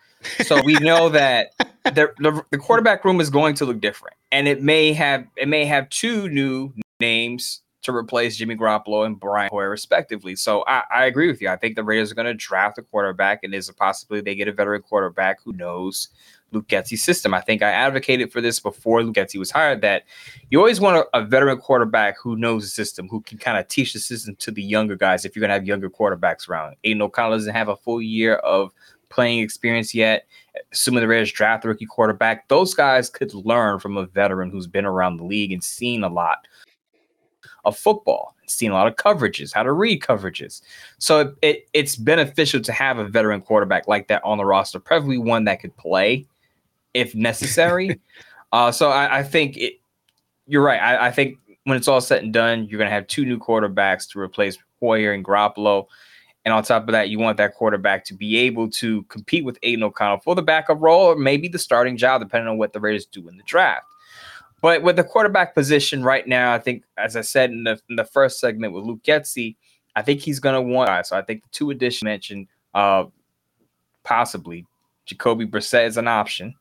So 0.43 0.61
we 0.63 0.73
know 0.75 1.07
that 1.09 1.53
the, 1.85 2.11
the, 2.19 2.43
the 2.51 2.57
quarterback 2.57 3.05
room 3.05 3.21
is 3.21 3.29
going 3.29 3.55
to 3.55 3.65
look 3.65 3.79
different, 3.79 4.17
and 4.33 4.49
it 4.49 4.61
may 4.61 4.91
have 4.91 5.25
it 5.37 5.47
may 5.47 5.63
have 5.63 5.89
two 5.89 6.27
new 6.27 6.73
names 6.99 7.61
to 7.87 7.95
replace 7.95 8.37
Jimmy 8.37 8.55
Garoppolo 8.55 9.05
and 9.05 9.19
Brian 9.19 9.49
Hoyer, 9.51 9.69
respectively. 9.69 10.35
So 10.35 10.63
I, 10.67 10.83
I 10.93 11.05
agree 11.05 11.27
with 11.27 11.41
you. 11.41 11.49
I 11.49 11.57
think 11.57 11.75
the 11.75 11.83
Raiders 11.83 12.11
are 12.11 12.15
going 12.15 12.25
to 12.25 12.33
draft 12.33 12.77
a 12.77 12.83
quarterback, 12.83 13.43
and 13.43 13.53
there's 13.53 13.69
a 13.69 14.21
they 14.21 14.35
get 14.35 14.47
a 14.47 14.53
veteran 14.53 14.81
quarterback 14.81 15.41
who 15.43 15.53
knows 15.53 16.09
Luke 16.51 16.67
Getsy's 16.67 17.03
system. 17.03 17.33
I 17.33 17.41
think 17.41 17.61
I 17.61 17.71
advocated 17.71 18.31
for 18.31 18.41
this 18.41 18.59
before 18.59 19.03
Luke 19.03 19.15
Getsy 19.15 19.37
was 19.37 19.51
hired 19.51 19.81
that 19.81 20.03
you 20.49 20.59
always 20.59 20.79
want 20.79 20.97
a, 21.13 21.19
a 21.19 21.25
veteran 21.25 21.57
quarterback 21.57 22.15
who 22.21 22.35
knows 22.35 22.63
the 22.63 22.69
system, 22.69 23.07
who 23.07 23.21
can 23.21 23.37
kind 23.37 23.57
of 23.57 23.67
teach 23.67 23.93
the 23.93 23.99
system 23.99 24.35
to 24.37 24.51
the 24.51 24.63
younger 24.63 24.95
guys 24.95 25.25
if 25.25 25.35
you're 25.35 25.41
going 25.41 25.49
to 25.49 25.55
have 25.55 25.65
younger 25.65 25.89
quarterbacks 25.89 26.47
around. 26.47 26.75
Aidan 26.83 27.01
O'Connell 27.01 27.37
doesn't 27.37 27.53
have 27.53 27.69
a 27.69 27.75
full 27.75 28.01
year 28.01 28.35
of 28.35 28.71
playing 29.09 29.39
experience 29.39 29.93
yet. 29.93 30.27
Assuming 30.71 31.01
the 31.01 31.07
Raiders 31.07 31.31
draft 31.31 31.65
a 31.65 31.67
rookie 31.67 31.85
quarterback, 31.85 32.47
those 32.47 32.73
guys 32.73 33.09
could 33.09 33.33
learn 33.33 33.79
from 33.79 33.95
a 33.95 34.05
veteran 34.07 34.49
who's 34.49 34.67
been 34.67 34.85
around 34.85 35.17
the 35.17 35.23
league 35.23 35.51
and 35.51 35.63
seen 35.63 36.03
a 36.03 36.09
lot 36.09 36.47
of 37.67 37.77
football, 37.77 38.33
seen 38.47 38.71
a 38.71 38.73
lot 38.73 38.87
of 38.87 38.95
coverages, 38.95 39.53
how 39.53 39.61
to 39.61 39.73
read 39.73 40.01
coverages. 40.01 40.61
So 40.97 41.19
it, 41.19 41.35
it, 41.41 41.67
it's 41.73 41.95
beneficial 41.97 42.61
to 42.61 42.71
have 42.71 42.97
a 42.97 43.05
veteran 43.05 43.41
quarterback 43.41 43.87
like 43.87 44.07
that 44.07 44.23
on 44.23 44.37
the 44.37 44.45
roster, 44.45 44.79
preferably 44.79 45.17
one 45.17 45.43
that 45.43 45.59
could 45.59 45.75
play 45.75 46.25
if 46.93 47.13
necessary. 47.13 47.99
uh, 48.53 48.71
so 48.71 48.89
I, 48.89 49.19
I 49.19 49.23
think 49.23 49.57
it, 49.57 49.73
you're 50.47 50.63
right. 50.63 50.81
I, 50.81 51.07
I, 51.07 51.11
think 51.11 51.37
when 51.65 51.75
it's 51.75 51.89
all 51.89 51.99
said 51.99 52.23
and 52.23 52.31
done, 52.33 52.65
you're 52.65 52.77
going 52.77 52.89
to 52.89 52.93
have 52.93 53.07
two 53.07 53.25
new 53.25 53.37
quarterbacks 53.37 54.09
to 54.11 54.19
replace 54.19 54.57
Hoyer 54.79 55.11
and 55.11 55.25
Garoppolo. 55.25 55.87
And 56.45 56.53
on 56.53 56.63
top 56.63 56.83
of 56.83 56.93
that, 56.93 57.09
you 57.09 57.19
want 57.19 57.35
that 57.37 57.55
quarterback 57.55 58.05
to 58.05 58.13
be 58.13 58.37
able 58.37 58.69
to 58.71 59.03
compete 59.03 59.43
with 59.43 59.59
Aidan 59.63 59.83
O'Connell 59.83 60.19
for 60.19 60.33
the 60.33 60.41
backup 60.41 60.77
role 60.79 61.07
or 61.07 61.17
maybe 61.17 61.49
the 61.49 61.59
starting 61.59 61.97
job, 61.97 62.21
depending 62.21 62.47
on 62.47 62.57
what 62.57 62.71
the 62.71 62.79
Raiders 62.79 63.05
do 63.05 63.27
in 63.27 63.35
the 63.35 63.43
draft. 63.43 63.85
But 64.61 64.81
with 64.81 64.95
the 64.95 65.03
quarterback 65.03 65.53
position 65.53 66.03
right 66.03 66.27
now, 66.27 66.53
I 66.53 66.59
think, 66.59 66.83
as 66.97 67.15
I 67.15 67.21
said 67.21 67.51
in 67.51 67.63
the, 67.63 67.79
in 67.89 67.95
the 67.95 68.05
first 68.05 68.39
segment 68.39 68.73
with 68.73 68.85
Luke 68.85 69.03
Getsy, 69.03 69.55
I 69.95 70.01
think 70.01 70.21
he's 70.21 70.39
going 70.39 70.55
to 70.55 70.61
want. 70.61 71.05
So 71.05 71.17
I 71.17 71.21
think 71.21 71.43
the 71.43 71.49
two 71.51 71.69
additions 71.69 72.03
mentioned, 72.03 72.47
uh, 72.73 73.05
possibly 74.03 74.65
Jacoby 75.05 75.45
Brissett 75.45 75.87
is 75.87 75.97
an 75.97 76.07
option. 76.07 76.53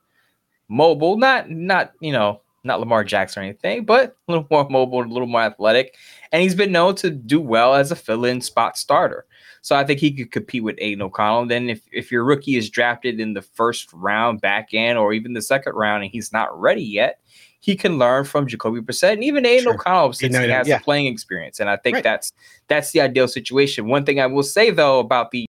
Mobile, 0.68 1.16
not 1.16 1.48
not 1.50 1.92
you 2.00 2.12
know 2.12 2.40
not 2.64 2.80
Lamar 2.80 3.04
Jackson 3.04 3.42
or 3.42 3.46
anything, 3.46 3.84
but 3.84 4.16
a 4.26 4.32
little 4.32 4.46
more 4.50 4.66
mobile, 4.70 5.02
a 5.02 5.04
little 5.04 5.28
more 5.28 5.42
athletic, 5.42 5.94
and 6.32 6.42
he's 6.42 6.54
been 6.54 6.72
known 6.72 6.94
to 6.96 7.10
do 7.10 7.40
well 7.40 7.74
as 7.74 7.92
a 7.92 7.96
fill-in 7.96 8.40
spot 8.40 8.76
starter. 8.76 9.26
So 9.62 9.76
I 9.76 9.84
think 9.84 10.00
he 10.00 10.12
could 10.12 10.30
compete 10.30 10.62
with 10.62 10.76
Aidan 10.78 11.02
O'Connell. 11.02 11.46
Then 11.46 11.68
if, 11.68 11.82
if 11.92 12.12
your 12.12 12.24
rookie 12.24 12.56
is 12.56 12.70
drafted 12.70 13.18
in 13.18 13.34
the 13.34 13.42
first 13.42 13.92
round, 13.92 14.40
back 14.40 14.68
end, 14.72 14.98
or 14.98 15.12
even 15.12 15.32
the 15.32 15.42
second 15.42 15.74
round, 15.74 16.04
and 16.04 16.12
he's 16.12 16.32
not 16.32 16.58
ready 16.58 16.82
yet, 16.82 17.20
he 17.66 17.74
can 17.74 17.98
learn 17.98 18.24
from 18.24 18.46
Jacoby 18.46 18.80
Brissett 18.80 19.14
and 19.14 19.24
even 19.24 19.44
Aidan 19.44 19.64
sure. 19.64 19.74
O'Connell 19.74 20.12
since 20.12 20.36
he 20.36 20.48
has 20.48 20.68
yeah. 20.68 20.78
playing 20.78 21.06
experience. 21.06 21.58
And 21.58 21.68
I 21.68 21.76
think 21.76 21.96
right. 21.96 22.04
that's 22.04 22.32
that's 22.68 22.92
the 22.92 23.00
ideal 23.00 23.26
situation. 23.26 23.88
One 23.88 24.04
thing 24.04 24.20
I 24.20 24.26
will 24.26 24.44
say 24.44 24.70
though 24.70 25.00
about 25.00 25.32
the 25.32 25.46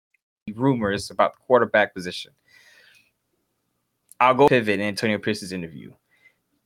rumors 0.55 1.11
about 1.11 1.35
the 1.35 1.41
quarterback 1.47 1.93
position. 1.93 2.33
I'll 4.19 4.33
go 4.33 4.49
pivot 4.49 4.81
in 4.81 4.87
Antonio 4.87 5.19
Pierce's 5.19 5.53
interview. 5.53 5.93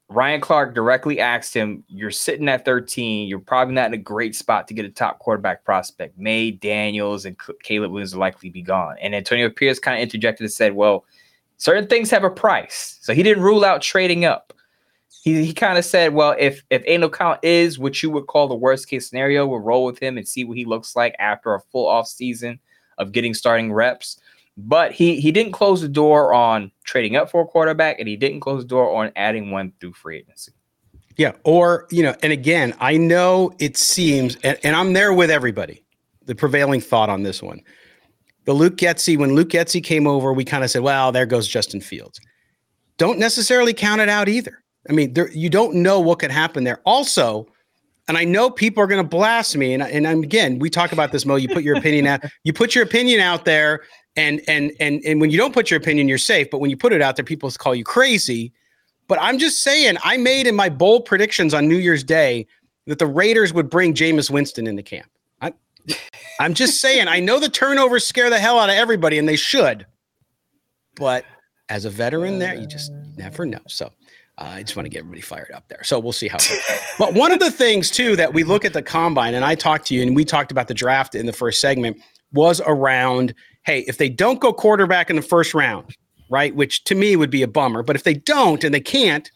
Ryan 0.08 0.40
Clark 0.40 0.72
directly 0.72 1.18
asked 1.18 1.52
him, 1.52 1.82
You're 1.88 2.12
sitting 2.12 2.48
at 2.48 2.64
13. 2.64 3.26
You're 3.26 3.40
probably 3.40 3.74
not 3.74 3.88
in 3.88 3.94
a 3.94 4.02
great 4.02 4.36
spot 4.36 4.68
to 4.68 4.74
get 4.74 4.84
a 4.84 4.90
top 4.90 5.18
quarterback 5.18 5.64
prospect. 5.64 6.16
Maye, 6.16 6.52
Daniels, 6.52 7.24
and 7.24 7.36
Caleb 7.64 7.90
Williams 7.90 8.14
will 8.14 8.20
likely 8.20 8.50
be 8.50 8.62
gone. 8.62 8.94
And 9.00 9.16
Antonio 9.16 9.50
Pierce 9.50 9.80
kind 9.80 9.98
of 9.98 10.02
interjected 10.02 10.44
and 10.44 10.52
said, 10.52 10.76
Well, 10.76 11.04
certain 11.56 11.88
things 11.88 12.08
have 12.10 12.22
a 12.22 12.30
price. 12.30 12.98
So 13.00 13.14
he 13.14 13.24
didn't 13.24 13.42
rule 13.42 13.64
out 13.64 13.82
trading 13.82 14.24
up. 14.24 14.52
He, 15.22 15.44
he 15.44 15.52
kind 15.52 15.76
of 15.76 15.84
said, 15.84 16.14
Well, 16.14 16.34
if 16.38 16.64
if 16.70 16.82
Aidan 16.86 17.04
O'Connell 17.04 17.38
is 17.42 17.78
what 17.78 18.02
you 18.02 18.10
would 18.10 18.26
call 18.26 18.48
the 18.48 18.54
worst 18.54 18.88
case 18.88 19.08
scenario, 19.08 19.46
we'll 19.46 19.60
roll 19.60 19.84
with 19.84 19.98
him 19.98 20.16
and 20.16 20.26
see 20.26 20.44
what 20.44 20.56
he 20.56 20.64
looks 20.64 20.96
like 20.96 21.14
after 21.18 21.54
a 21.54 21.60
full 21.60 21.86
off 21.86 22.08
season 22.08 22.58
of 22.98 23.12
getting 23.12 23.34
starting 23.34 23.72
reps. 23.72 24.18
But 24.56 24.92
he 24.92 25.20
he 25.20 25.32
didn't 25.32 25.52
close 25.52 25.80
the 25.80 25.88
door 25.88 26.32
on 26.32 26.70
trading 26.84 27.16
up 27.16 27.30
for 27.30 27.42
a 27.42 27.46
quarterback, 27.46 27.98
and 27.98 28.08
he 28.08 28.16
didn't 28.16 28.40
close 28.40 28.62
the 28.62 28.68
door 28.68 28.94
on 28.94 29.12
adding 29.16 29.50
one 29.50 29.72
through 29.80 29.92
free 29.92 30.18
agency. 30.18 30.52
Yeah, 31.16 31.32
or 31.44 31.86
you 31.90 32.02
know, 32.02 32.14
and 32.22 32.32
again, 32.32 32.74
I 32.80 32.96
know 32.96 33.52
it 33.58 33.76
seems, 33.76 34.36
and, 34.42 34.58
and 34.62 34.74
I'm 34.74 34.92
there 34.92 35.12
with 35.12 35.30
everybody. 35.30 35.84
The 36.24 36.34
prevailing 36.34 36.80
thought 36.80 37.10
on 37.10 37.24
this 37.24 37.42
one, 37.42 37.60
the 38.44 38.52
Luke 38.52 38.76
Getsy, 38.76 39.18
when 39.18 39.34
Luke 39.34 39.50
Getsy 39.50 39.82
came 39.82 40.06
over, 40.06 40.32
we 40.32 40.44
kind 40.44 40.64
of 40.64 40.70
said, 40.70 40.82
"Well, 40.82 41.12
there 41.12 41.26
goes 41.26 41.46
Justin 41.46 41.80
Fields." 41.80 42.20
Don't 42.96 43.18
necessarily 43.18 43.72
count 43.72 44.00
it 44.00 44.08
out 44.08 44.28
either. 44.28 44.62
I 44.88 44.92
mean, 44.92 45.12
there, 45.12 45.30
you 45.30 45.50
don't 45.50 45.74
know 45.74 46.00
what 46.00 46.18
could 46.18 46.30
happen 46.30 46.64
there. 46.64 46.80
Also, 46.84 47.46
and 48.08 48.16
I 48.16 48.24
know 48.24 48.50
people 48.50 48.82
are 48.82 48.86
going 48.86 49.02
to 49.02 49.08
blast 49.08 49.56
me. 49.56 49.74
And, 49.74 49.82
and 49.82 50.06
I'm, 50.06 50.22
again, 50.22 50.58
we 50.58 50.70
talk 50.70 50.92
about 50.92 51.12
this, 51.12 51.26
Moe. 51.26 51.36
You 51.36 51.48
put 51.48 51.62
your 51.62 51.76
opinion 51.76 52.06
out. 52.06 52.24
You 52.44 52.52
put 52.52 52.74
your 52.74 52.82
opinion 52.82 53.20
out 53.20 53.44
there, 53.44 53.82
and 54.16 54.40
and 54.48 54.72
and 54.80 55.02
and 55.04 55.20
when 55.20 55.30
you 55.30 55.38
don't 55.38 55.52
put 55.52 55.70
your 55.70 55.78
opinion, 55.78 56.08
you're 56.08 56.18
safe. 56.18 56.48
But 56.50 56.58
when 56.58 56.70
you 56.70 56.76
put 56.76 56.92
it 56.92 57.02
out 57.02 57.16
there, 57.16 57.24
people 57.24 57.50
call 57.52 57.74
you 57.74 57.84
crazy. 57.84 58.52
But 59.06 59.18
I'm 59.20 59.38
just 59.38 59.62
saying, 59.62 59.96
I 60.02 60.16
made 60.16 60.46
in 60.46 60.54
my 60.54 60.68
bold 60.68 61.04
predictions 61.04 61.52
on 61.52 61.68
New 61.68 61.76
Year's 61.76 62.02
Day 62.02 62.46
that 62.86 62.98
the 62.98 63.06
Raiders 63.06 63.52
would 63.52 63.68
bring 63.68 63.94
Jameis 63.94 64.30
Winston 64.30 64.66
into 64.66 64.82
camp. 64.82 65.10
I, 65.40 65.52
I'm 66.40 66.54
just 66.54 66.80
saying, 66.80 67.08
I 67.08 67.20
know 67.20 67.38
the 67.38 67.48
turnovers 67.48 68.06
scare 68.06 68.30
the 68.30 68.38
hell 68.38 68.58
out 68.58 68.70
of 68.70 68.76
everybody, 68.76 69.18
and 69.18 69.28
they 69.28 69.36
should. 69.36 69.86
But 70.96 71.24
as 71.68 71.84
a 71.84 71.90
veteran, 71.90 72.38
there 72.38 72.54
you 72.54 72.66
just 72.66 72.90
uh. 72.90 72.96
never 73.16 73.46
know. 73.46 73.60
So 73.68 73.92
I 74.40 74.62
just 74.62 74.74
want 74.74 74.86
to 74.86 74.90
get 74.90 75.00
everybody 75.00 75.20
fired 75.20 75.50
up 75.52 75.68
there. 75.68 75.84
So 75.84 75.98
we'll 75.98 76.12
see 76.12 76.28
how. 76.28 76.38
but 76.98 77.14
one 77.14 77.30
of 77.30 77.40
the 77.40 77.50
things 77.50 77.90
too 77.90 78.16
that 78.16 78.32
we 78.32 78.42
look 78.42 78.64
at 78.64 78.72
the 78.72 78.82
combine, 78.82 79.34
and 79.34 79.44
I 79.44 79.54
talked 79.54 79.86
to 79.88 79.94
you, 79.94 80.02
and 80.02 80.16
we 80.16 80.24
talked 80.24 80.50
about 80.50 80.68
the 80.68 80.74
draft 80.74 81.14
in 81.14 81.26
the 81.26 81.32
first 81.32 81.60
segment, 81.60 81.98
was 82.32 82.60
around 82.66 83.34
hey, 83.64 83.80
if 83.80 83.98
they 83.98 84.08
don't 84.08 84.40
go 84.40 84.52
quarterback 84.52 85.10
in 85.10 85.16
the 85.16 85.22
first 85.22 85.52
round, 85.52 85.94
right, 86.30 86.54
which 86.54 86.82
to 86.84 86.94
me 86.94 87.14
would 87.14 87.30
be 87.30 87.42
a 87.42 87.48
bummer, 87.48 87.82
but 87.82 87.94
if 87.94 88.04
they 88.04 88.14
don't 88.14 88.64
and 88.64 88.72
they 88.72 88.80
can't, 88.80 89.30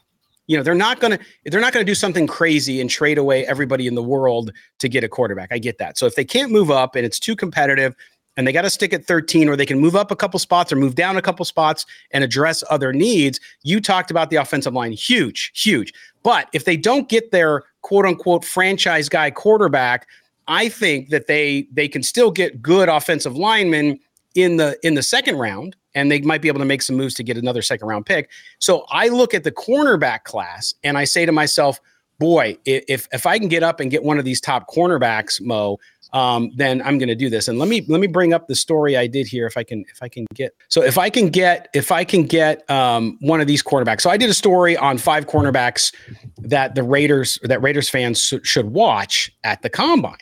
you 0.47 0.57
know, 0.57 0.63
they're 0.63 0.75
not 0.75 1.01
gonna 1.01 1.19
they're 1.47 1.61
not 1.61 1.73
gonna 1.73 1.85
do 1.85 1.95
something 1.95 2.27
crazy 2.27 2.81
and 2.81 2.91
trade 2.91 3.19
away 3.19 3.47
everybody 3.47 3.87
in 3.87 3.95
the 3.95 4.03
world 4.03 4.51
to 4.79 4.89
get 4.89 5.05
a 5.05 5.09
quarterback. 5.09 5.51
I 5.53 5.59
get 5.59 5.79
that. 5.79 5.99
So 5.99 6.07
if 6.07 6.17
they 6.17 6.25
can't 6.25 6.53
move 6.53 6.71
up 6.71 6.97
and 6.97 7.07
it's 7.07 7.19
too 7.19 7.35
competitive, 7.35 7.95
and 8.37 8.47
they 8.47 8.53
got 8.53 8.63
to 8.63 8.71
stick 8.71 8.93
at 8.93 9.05
13 9.05 9.49
or 9.49 9.57
they 9.57 9.67
can 9.67 9.79
move 9.79 9.97
up 9.97 10.11
a 10.11 10.17
couple 10.17 10.39
spots 10.39 10.73
or 10.73 10.77
move 10.77 10.95
down 10.95 11.17
a 11.17 11.23
couple 11.23 11.45
spots 11.45 11.87
and 12.11 12.25
address 12.25 12.65
other 12.71 12.93
needs. 12.93 13.41
You 13.63 13.81
talked 13.81 14.11
about 14.11 14.31
the 14.31 14.37
offensive 14.37 14.75
line, 14.75 14.93
huge, 14.93 15.53
huge. 15.55 15.93
But 16.23 16.49
if 16.53 16.65
they 16.65 16.77
don't 16.77 17.09
get 17.09 17.31
their 17.31 17.65
quote 17.83 18.07
unquote 18.07 18.45
franchise 18.45 19.09
guy 19.09 19.31
quarterback, 19.31 20.09
I 20.49 20.69
think 20.69 21.09
that 21.11 21.27
they 21.27 21.69
they 21.73 21.89
can 21.89 22.03
still 22.03 22.31
get 22.31 22.61
good 22.61 22.89
offensive 22.89 23.37
linemen 23.37 23.99
in 24.35 24.57
the 24.57 24.79
in 24.83 24.95
the 24.95 25.03
second 25.03 25.39
round 25.39 25.77
and 25.95 26.11
they 26.11 26.21
might 26.21 26.43
be 26.43 26.49
able 26.49 26.59
to 26.59 26.65
make 26.65 26.83
some 26.83 26.97
moves 26.97 27.15
to 27.15 27.23
get 27.23 27.37
another 27.37 27.63
second 27.63 27.87
round 27.87 28.05
pick. 28.05 28.31
So 28.59 28.85
I 28.91 29.09
look 29.09 29.33
at 29.33 29.45
the 29.45 29.53
cornerback 29.53 30.25
class 30.25 30.75
and 30.83 30.99
I 30.99 31.05
say 31.05 31.25
to 31.25 31.33
myself, 31.33 31.81
boy, 32.19 32.59
if 32.65 33.07
if 33.13 33.27
I 33.27 33.39
can 33.39 33.49
get 33.49 33.63
up 33.63 33.81
and 33.81 33.91
get 33.91 34.03
one 34.03 34.19
of 34.19 34.25
these 34.25 34.41
top 34.41 34.69
cornerbacks, 34.69 35.41
Moe, 35.41 35.79
um, 36.15 36.53
then 36.55 36.81
I'm 36.83 36.97
going 36.97 37.09
to 37.09 37.17
do 37.17 37.29
this. 37.29 37.49
And 37.49 37.59
let 37.59 37.69
me 37.69 37.85
let 37.89 38.01
me 38.01 38.07
bring 38.07 38.33
up 38.33 38.47
the 38.47 38.55
story 38.55 38.97
I 38.97 39.09
did 39.09 39.27
here 39.27 39.47
if 39.47 39.57
I 39.57 39.65
can 39.65 39.85
if 39.91 40.01
I 40.01 40.09
can 40.09 40.27
get 40.33 40.55
so 40.69 40.83
if 40.83 40.97
I 40.97 41.11
can 41.11 41.29
get 41.29 41.69
if 41.75 41.91
I 41.91 42.05
can 42.05 42.23
get 42.23 42.69
um, 42.71 43.19
one 43.21 43.41
of 43.41 43.49
these 43.49 43.63
quarterbacks. 43.63 44.03
So 44.03 44.11
I 44.11 44.17
did 44.17 44.31
a 44.31 44.35
story 44.35 44.77
on 44.77 44.97
five 44.97 45.27
cornerbacks 45.27 45.93
that 46.39 46.77
the 46.77 46.85
Raiders 46.85 47.39
that 47.43 47.61
Raiders 47.61 47.91
fans 47.91 48.33
should 48.45 48.67
watch 48.67 49.31
at 49.43 49.63
the 49.63 49.69
combine. 49.69 50.17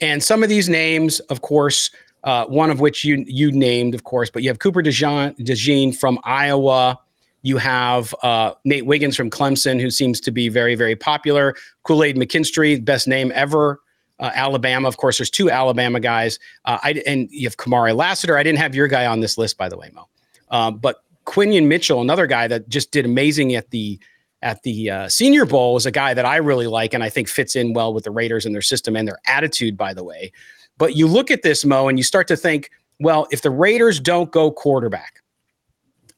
And 0.00 0.22
some 0.22 0.42
of 0.42 0.48
these 0.48 0.68
names, 0.68 1.20
of 1.20 1.40
course, 1.40 1.90
uh, 2.24 2.46
one 2.46 2.70
of 2.70 2.80
which 2.80 3.04
you 3.04 3.24
you 3.28 3.52
named, 3.52 3.94
of 3.94 4.02
course, 4.02 4.30
but 4.30 4.42
you 4.42 4.50
have 4.50 4.58
Cooper 4.58 4.82
DeJean, 4.82 5.38
DeJean 5.38 5.96
from 5.96 6.18
Iowa. 6.24 6.98
You 7.42 7.58
have 7.58 8.12
uh, 8.24 8.54
Nate 8.64 8.86
Wiggins 8.86 9.16
from 9.16 9.30
Clemson, 9.30 9.80
who 9.80 9.92
seems 9.92 10.20
to 10.22 10.32
be 10.32 10.48
very, 10.48 10.74
very 10.74 10.96
popular. 10.96 11.54
Kool 11.84 12.02
Aid 12.02 12.16
McKinstry, 12.16 12.84
best 12.84 13.06
name 13.06 13.30
ever. 13.32 13.80
Uh, 14.20 14.30
Alabama, 14.34 14.88
of 14.88 14.96
course, 14.96 15.18
there's 15.18 15.30
two 15.30 15.50
Alabama 15.50 16.00
guys. 16.00 16.38
Uh, 16.64 16.78
I, 16.82 17.02
and 17.06 17.28
you 17.30 17.46
have 17.46 17.56
Kamari 17.56 17.94
Lassiter. 17.94 18.36
I 18.36 18.42
didn't 18.42 18.58
have 18.58 18.74
your 18.74 18.88
guy 18.88 19.06
on 19.06 19.20
this 19.20 19.38
list, 19.38 19.56
by 19.56 19.68
the 19.68 19.76
way, 19.76 19.90
Moe. 19.94 20.08
Um, 20.50 20.78
but 20.78 21.04
Quinyon 21.24 21.66
Mitchell, 21.66 22.00
another 22.00 22.26
guy 22.26 22.48
that 22.48 22.68
just 22.68 22.90
did 22.90 23.04
amazing 23.04 23.54
at 23.54 23.70
the 23.70 23.98
at 24.40 24.62
the 24.62 24.88
uh, 24.88 25.08
Senior 25.08 25.44
Bowl, 25.44 25.76
is 25.76 25.84
a 25.84 25.90
guy 25.90 26.14
that 26.14 26.24
I 26.24 26.36
really 26.36 26.68
like 26.68 26.94
and 26.94 27.02
I 27.02 27.10
think 27.10 27.28
fits 27.28 27.56
in 27.56 27.72
well 27.72 27.92
with 27.92 28.04
the 28.04 28.10
Raiders 28.10 28.46
and 28.46 28.54
their 28.54 28.62
system 28.62 28.96
and 28.96 29.06
their 29.06 29.18
attitude, 29.26 29.76
by 29.76 29.92
the 29.92 30.04
way. 30.04 30.32
But 30.78 30.94
you 30.94 31.08
look 31.08 31.30
at 31.30 31.42
this, 31.42 31.64
Moe, 31.64 31.88
and 31.88 31.98
you 31.98 32.04
start 32.04 32.28
to 32.28 32.36
think, 32.36 32.70
well, 33.00 33.26
if 33.30 33.42
the 33.42 33.50
Raiders 33.50 33.98
don't 34.00 34.30
go 34.30 34.50
quarterback 34.50 35.20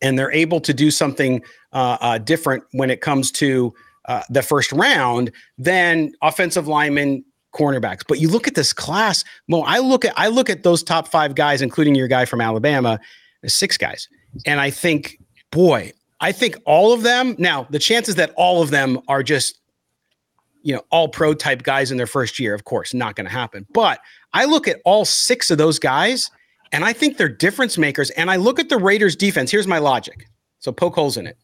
and 0.03 0.19
they're 0.19 0.33
able 0.33 0.61
to 0.61 0.75
do 0.75 0.91
something 0.91 1.43
uh, 1.73 1.97
uh, 2.01 2.19
different 2.19 2.65
when 2.73 2.91
it 2.91 3.01
comes 3.01 3.31
to 3.33 3.75
uh, 4.07 4.23
the 4.31 4.43
first 4.43 4.73
round, 4.73 5.33
then 5.59 6.13
offensive 6.23 6.69
linemen, 6.69 7.25
cornerbacks. 7.53 8.03
But 8.07 8.21
you 8.21 8.29
look 8.29 8.47
at 8.47 8.55
this 8.55 8.73
class, 8.73 9.25
Moe. 9.49 9.63
I 9.63 9.79
look 9.79 10.05
at 10.05 10.15
I 10.17 10.29
look 10.29 10.51
at 10.51 10.63
those 10.63 10.83
top 10.83 11.09
five 11.09 11.35
guys, 11.35 11.63
including 11.63 11.95
your 11.95 12.09
guy 12.09 12.25
from 12.25 12.41
Alabama, 12.41 13.01
six 13.47 13.77
guys, 13.77 14.09
and 14.47 14.61
I 14.61 14.71
think, 14.71 15.19
boy, 15.51 15.93
I 16.21 16.33
think 16.33 16.57
all 16.65 16.93
of 16.93 17.03
them. 17.03 17.35
Now, 17.39 17.67
the 17.71 17.79
chances 17.79 18.15
that 18.17 18.33
all 18.37 18.63
of 18.63 18.71
them 18.71 19.01
are 19.09 19.23
just, 19.23 19.59
you 20.63 20.75
know, 20.75 20.83
all 20.91 21.09
pro 21.09 21.35
type 21.35 21.63
guys 21.63 21.91
in 21.91 21.97
their 21.97 22.07
first 22.07 22.39
year, 22.39 22.55
of 22.55 22.65
course, 22.65 22.93
not 22.95 23.17
going 23.17 23.27
to 23.27 23.33
happen. 23.33 23.67
But 23.73 24.01
I 24.33 24.45
look 24.45 24.69
at 24.69 24.81
all 24.85 25.05
six 25.05 25.51
of 25.51 25.59
those 25.59 25.79
guys, 25.79 26.31
and 26.73 26.85
I 26.85 26.93
think 26.93 27.17
they're 27.17 27.29
difference 27.29 27.79
makers. 27.79 28.11
And 28.11 28.31
I 28.31 28.37
look 28.37 28.59
at 28.59 28.69
the 28.69 28.79
Raiders' 28.79 29.17
defense. 29.17 29.51
Here's 29.51 29.67
my 29.67 29.79
logic. 29.79 30.27
So 30.61 30.73
poke 30.73 30.95
holes 30.95 31.17
in 31.17 31.27
it. 31.27 31.37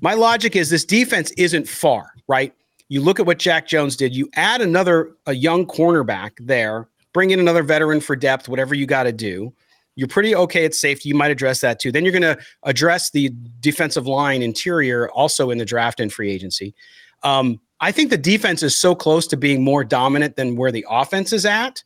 My 0.00 0.14
logic 0.14 0.56
is 0.56 0.70
this 0.70 0.84
defense 0.84 1.30
isn't 1.32 1.68
far, 1.68 2.12
right? 2.26 2.54
You 2.88 3.00
look 3.00 3.18
at 3.18 3.26
what 3.26 3.38
Jack 3.38 3.66
Jones 3.66 3.96
did. 3.96 4.14
You 4.14 4.28
add 4.34 4.60
another 4.60 5.12
a 5.26 5.32
young 5.32 5.66
cornerback 5.66 6.32
there, 6.40 6.88
bring 7.12 7.30
in 7.30 7.40
another 7.40 7.62
veteran 7.62 8.00
for 8.00 8.14
depth, 8.14 8.48
whatever 8.48 8.74
you 8.74 8.86
got 8.86 9.04
to 9.04 9.12
do. 9.12 9.52
You're 9.96 10.08
pretty 10.08 10.36
okay 10.36 10.64
at 10.64 10.74
safety. 10.74 11.08
You 11.08 11.14
might 11.14 11.30
address 11.30 11.60
that 11.62 11.80
too. 11.80 11.90
Then 11.90 12.04
you're 12.04 12.12
going 12.12 12.22
to 12.22 12.38
address 12.64 13.10
the 13.10 13.32
defensive 13.60 14.06
line 14.06 14.42
interior 14.42 15.10
also 15.10 15.50
in 15.50 15.58
the 15.58 15.64
draft 15.64 16.00
and 16.00 16.12
free 16.12 16.30
agency. 16.30 16.74
Um, 17.22 17.60
I 17.80 17.92
think 17.92 18.10
the 18.10 18.18
defense 18.18 18.62
is 18.62 18.76
so 18.76 18.94
close 18.94 19.26
to 19.28 19.36
being 19.36 19.64
more 19.64 19.84
dominant 19.84 20.36
than 20.36 20.56
where 20.56 20.70
the 20.70 20.84
offense 20.88 21.32
is 21.32 21.46
at 21.46 21.82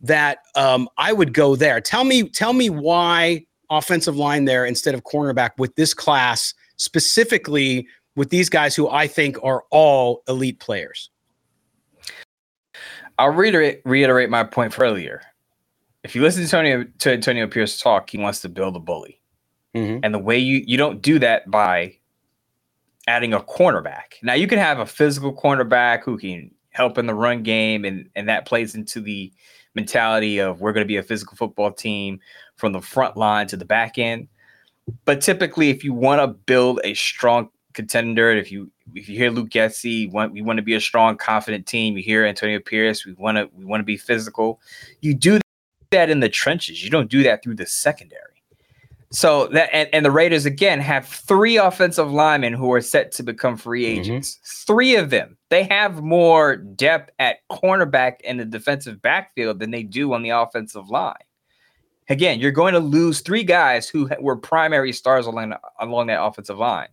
that 0.00 0.38
um, 0.56 0.88
I 0.98 1.12
would 1.12 1.32
go 1.32 1.54
there. 1.54 1.80
Tell 1.80 2.04
me, 2.04 2.28
tell 2.28 2.52
me 2.52 2.68
why 2.68 3.46
offensive 3.70 4.16
line 4.16 4.44
there 4.44 4.66
instead 4.66 4.94
of 4.94 5.04
cornerback 5.04 5.50
with 5.56 5.74
this 5.76 5.94
class 5.94 6.54
specifically 6.76 7.86
with 8.16 8.30
these 8.30 8.48
guys 8.48 8.74
who 8.76 8.88
I 8.88 9.06
think 9.06 9.42
are 9.42 9.64
all 9.70 10.22
elite 10.28 10.60
players. 10.60 11.10
I'll 13.18 13.30
reiterate 13.30 13.82
reiterate 13.84 14.30
my 14.30 14.44
point 14.44 14.72
from 14.72 14.84
earlier. 14.84 15.22
If 16.02 16.16
you 16.16 16.22
listen 16.22 16.46
to 16.46 16.56
Antonio 16.56 16.86
to 16.98 17.12
Antonio 17.12 17.46
Pierce 17.46 17.80
talk, 17.80 18.10
he 18.10 18.18
wants 18.18 18.40
to 18.40 18.48
build 18.48 18.76
a 18.76 18.80
bully. 18.80 19.20
Mm-hmm. 19.74 20.00
And 20.02 20.14
the 20.14 20.18
way 20.18 20.38
you 20.38 20.62
you 20.66 20.76
don't 20.76 21.00
do 21.00 21.18
that 21.18 21.50
by 21.50 21.96
adding 23.06 23.32
a 23.32 23.40
cornerback. 23.40 24.14
Now 24.22 24.34
you 24.34 24.46
can 24.46 24.58
have 24.58 24.78
a 24.78 24.86
physical 24.86 25.34
cornerback 25.34 26.02
who 26.02 26.18
can 26.18 26.50
help 26.70 26.98
in 26.98 27.06
the 27.06 27.14
run 27.14 27.42
game 27.42 27.84
and 27.84 28.08
and 28.16 28.28
that 28.28 28.46
plays 28.46 28.74
into 28.74 29.00
the 29.00 29.32
mentality 29.74 30.38
of 30.38 30.60
we're 30.60 30.72
going 30.72 30.84
to 30.84 30.88
be 30.88 30.96
a 30.96 31.02
physical 31.02 31.36
football 31.36 31.72
team 31.72 32.20
from 32.56 32.72
the 32.72 32.80
front 32.80 33.16
line 33.16 33.46
to 33.46 33.56
the 33.56 33.64
back 33.64 33.98
end. 33.98 34.28
But 35.04 35.20
typically 35.20 35.70
if 35.70 35.84
you 35.84 35.94
want 35.94 36.20
to 36.20 36.26
build 36.26 36.80
a 36.84 36.94
strong 36.94 37.48
contender. 37.72 38.30
If 38.30 38.52
you 38.52 38.70
if 38.94 39.08
you 39.08 39.16
hear 39.16 39.30
Luke 39.30 39.50
Getsy, 39.50 40.10
want 40.10 40.32
we 40.32 40.42
want 40.42 40.58
to 40.58 40.62
be 40.62 40.74
a 40.74 40.80
strong, 40.80 41.16
confident 41.16 41.66
team. 41.66 41.96
You 41.96 42.02
hear 42.02 42.24
Antonio 42.24 42.60
Pierce, 42.60 43.06
we 43.06 43.12
want 43.14 43.38
to 43.38 43.48
we 43.54 43.64
want 43.64 43.80
to 43.80 43.84
be 43.84 43.96
physical. 43.96 44.60
You 45.00 45.14
do 45.14 45.40
that 45.90 46.10
in 46.10 46.20
the 46.20 46.28
trenches. 46.28 46.82
You 46.82 46.90
don't 46.90 47.10
do 47.10 47.22
that 47.22 47.42
through 47.42 47.56
the 47.56 47.66
secondary. 47.66 48.32
So 49.12 49.46
that 49.48 49.68
and, 49.74 49.90
and 49.92 50.04
the 50.06 50.10
Raiders 50.10 50.46
again 50.46 50.80
have 50.80 51.06
three 51.06 51.58
offensive 51.58 52.10
linemen 52.10 52.54
who 52.54 52.72
are 52.72 52.80
set 52.80 53.12
to 53.12 53.22
become 53.22 53.56
free 53.56 53.84
mm-hmm. 53.84 54.00
agents. 54.00 54.36
Mm-hmm. 54.36 54.72
Three 54.72 54.96
of 54.96 55.10
them. 55.10 55.36
They 55.50 55.64
have 55.64 56.02
more 56.02 56.56
depth 56.56 57.12
at 57.18 57.46
cornerback 57.50 58.16
and 58.24 58.40
the 58.40 58.46
defensive 58.46 59.02
backfield 59.02 59.58
than 59.58 59.70
they 59.70 59.82
do 59.82 60.14
on 60.14 60.22
the 60.22 60.30
offensive 60.30 60.88
line. 60.88 61.14
Again, 62.08 62.40
you're 62.40 62.50
going 62.50 62.74
to 62.74 62.80
lose 62.80 63.20
three 63.20 63.44
guys 63.44 63.88
who 63.88 64.08
were 64.18 64.36
primary 64.36 64.92
stars 64.92 65.26
along, 65.26 65.54
along 65.78 66.06
that 66.08 66.22
offensive 66.22 66.58
line. 66.58 66.88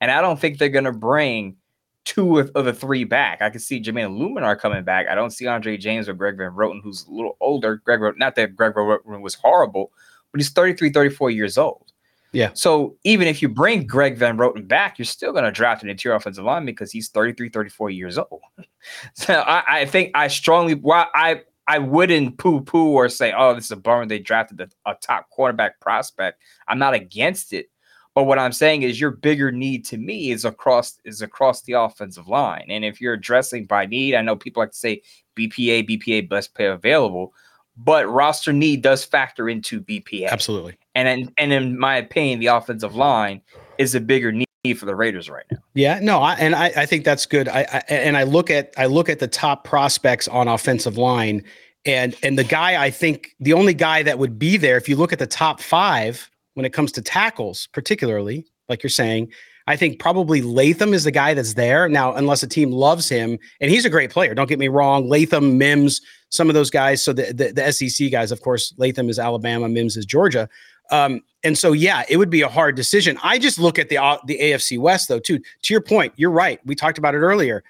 And 0.00 0.10
I 0.10 0.20
don't 0.20 0.38
think 0.38 0.58
they're 0.58 0.68
going 0.68 0.84
to 0.84 0.92
bring 0.92 1.56
two 2.04 2.38
of, 2.38 2.52
the 2.52 2.72
three 2.72 3.04
back. 3.04 3.40
I 3.40 3.50
can 3.50 3.60
see 3.60 3.80
Jermaine 3.80 4.10
Eluemunor 4.10 4.58
coming 4.58 4.84
back. 4.84 5.06
I 5.08 5.14
don't 5.14 5.30
see 5.30 5.46
Andre 5.46 5.76
James 5.76 6.08
or 6.08 6.14
Greg 6.14 6.36
Van 6.36 6.52
Roten, 6.52 6.82
who's 6.82 7.06
a 7.06 7.10
little 7.10 7.36
older. 7.40 7.76
Greg, 7.76 8.00
not 8.18 8.34
that 8.36 8.56
Greg 8.56 8.74
Van 8.74 8.84
Roten 8.84 9.22
was 9.22 9.34
horrible, 9.34 9.90
but 10.30 10.40
he's 10.40 10.50
33, 10.50 10.90
34 10.90 11.30
years 11.30 11.58
old. 11.58 11.92
Yeah. 12.32 12.50
So 12.54 12.96
even 13.04 13.28
if 13.28 13.40
you 13.40 13.48
bring 13.48 13.86
Greg 13.86 14.18
Van 14.18 14.36
Roten 14.36 14.66
back, 14.66 14.98
you're 14.98 15.06
still 15.06 15.32
going 15.32 15.44
to 15.44 15.52
draft 15.52 15.84
an 15.84 15.88
interior 15.88 16.16
offensive 16.16 16.44
line 16.44 16.66
because 16.66 16.90
he's 16.90 17.08
33, 17.08 17.48
34 17.48 17.90
years 17.90 18.18
old. 18.18 18.42
so 19.14 19.34
I, 19.34 19.80
I, 19.80 19.86
think 19.86 20.10
I 20.14 20.26
strongly, 20.28 20.74
while 20.74 21.08
I, 21.14 21.42
I 21.68 21.78
wouldn't 21.78 22.36
poo 22.38 22.60
poo 22.60 22.88
or 22.88 23.08
say, 23.08 23.32
oh, 23.36 23.54
this 23.54 23.66
is 23.66 23.70
a 23.70 23.76
bummer 23.76 24.04
they 24.04 24.18
drafted 24.18 24.60
a, 24.60 24.68
a 24.90 24.94
top 25.00 25.30
quarterback 25.30 25.80
prospect. 25.80 26.42
I'm 26.66 26.78
not 26.78 26.92
against 26.92 27.52
it. 27.52 27.70
But 28.14 28.24
what 28.24 28.38
I'm 28.38 28.52
saying 28.52 28.82
is 28.82 29.00
your 29.00 29.10
bigger 29.10 29.50
need 29.50 29.84
to 29.86 29.98
me 29.98 30.30
is 30.30 30.44
across 30.44 30.98
is 31.04 31.20
across 31.20 31.62
the 31.62 31.72
offensive 31.72 32.28
line. 32.28 32.66
And 32.68 32.84
if 32.84 33.00
you're 33.00 33.14
addressing 33.14 33.66
by 33.66 33.86
need, 33.86 34.14
I 34.14 34.22
know 34.22 34.36
people 34.36 34.62
like 34.62 34.70
to 34.70 34.78
say 34.78 35.02
BPA, 35.36 35.88
BPA 35.88 36.28
best 36.28 36.54
player 36.54 36.72
available, 36.72 37.34
but 37.76 38.08
roster 38.08 38.52
need 38.52 38.82
does 38.82 39.04
factor 39.04 39.48
into 39.48 39.80
BPA. 39.80 40.28
Absolutely. 40.28 40.76
And 40.94 41.08
in, 41.08 41.32
and 41.38 41.52
in 41.52 41.78
my 41.78 41.96
opinion, 41.96 42.38
the 42.38 42.46
offensive 42.46 42.94
line 42.94 43.42
is 43.78 43.96
a 43.96 44.00
bigger 44.00 44.30
need 44.30 44.46
for 44.76 44.86
the 44.86 44.94
Raiders 44.94 45.28
right 45.28 45.44
now. 45.50 45.58
Yeah, 45.74 45.98
no, 46.00 46.20
I, 46.20 46.34
and 46.34 46.54
I, 46.54 46.66
I 46.76 46.86
think 46.86 47.04
that's 47.04 47.26
good. 47.26 47.48
I, 47.48 47.66
I 47.72 47.78
and 47.92 48.16
I 48.16 48.22
look 48.22 48.48
at 48.48 48.72
I 48.76 48.86
look 48.86 49.08
at 49.08 49.18
the 49.18 49.28
top 49.28 49.64
prospects 49.64 50.28
on 50.28 50.46
offensive 50.46 50.96
line, 50.96 51.42
and 51.84 52.16
and 52.22 52.38
the 52.38 52.44
guy 52.44 52.82
I 52.82 52.90
think 52.90 53.34
the 53.40 53.52
only 53.52 53.74
guy 53.74 54.04
that 54.04 54.20
would 54.20 54.38
be 54.38 54.56
there 54.56 54.76
if 54.76 54.88
you 54.88 54.94
look 54.94 55.12
at 55.12 55.18
the 55.18 55.26
top 55.26 55.60
five 55.60 56.30
when 56.54 56.64
it 56.64 56.72
comes 56.72 56.92
to 56.92 57.02
tackles, 57.02 57.68
particularly, 57.72 58.46
like 58.68 58.82
you're 58.82 58.90
saying. 58.90 59.32
I 59.66 59.76
think 59.76 59.98
probably 59.98 60.42
Latham 60.42 60.92
is 60.92 61.04
the 61.04 61.10
guy 61.10 61.32
that's 61.32 61.54
there 61.54 61.88
now, 61.88 62.14
unless 62.14 62.42
a 62.42 62.46
team 62.46 62.70
loves 62.70 63.08
him, 63.08 63.38
and 63.60 63.70
he's 63.70 63.86
a 63.86 63.90
great 63.90 64.10
player. 64.10 64.34
Don't 64.34 64.48
get 64.48 64.58
me 64.58 64.68
wrong. 64.68 65.08
Latham, 65.08 65.56
Mims, 65.56 66.02
some 66.28 66.48
of 66.50 66.54
those 66.54 66.70
guys. 66.70 67.02
So 67.02 67.12
the 67.12 67.32
the, 67.32 67.52
the 67.52 67.72
SEC 67.72 68.10
guys, 68.10 68.30
of 68.30 68.42
course, 68.42 68.74
Latham 68.76 69.08
is 69.08 69.18
Alabama, 69.18 69.68
Mims 69.68 69.96
is 69.96 70.04
Georgia. 70.04 70.48
Um, 70.90 71.22
and 71.42 71.56
so 71.56 71.72
yeah, 71.72 72.04
it 72.08 72.18
would 72.18 72.30
be 72.30 72.42
a 72.42 72.48
hard 72.48 72.76
decision. 72.76 73.18
I 73.22 73.38
just 73.38 73.58
look 73.58 73.78
at 73.78 73.88
the 73.88 73.98
uh, 73.98 74.18
the 74.26 74.38
AFC 74.38 74.78
West 74.78 75.08
though 75.08 75.18
too. 75.20 75.38
To 75.38 75.74
your 75.74 75.80
point, 75.80 76.12
you're 76.16 76.30
right. 76.30 76.60
We 76.66 76.74
talked 76.74 76.98
about 76.98 77.14
it 77.14 77.18
earlier. 77.18 77.64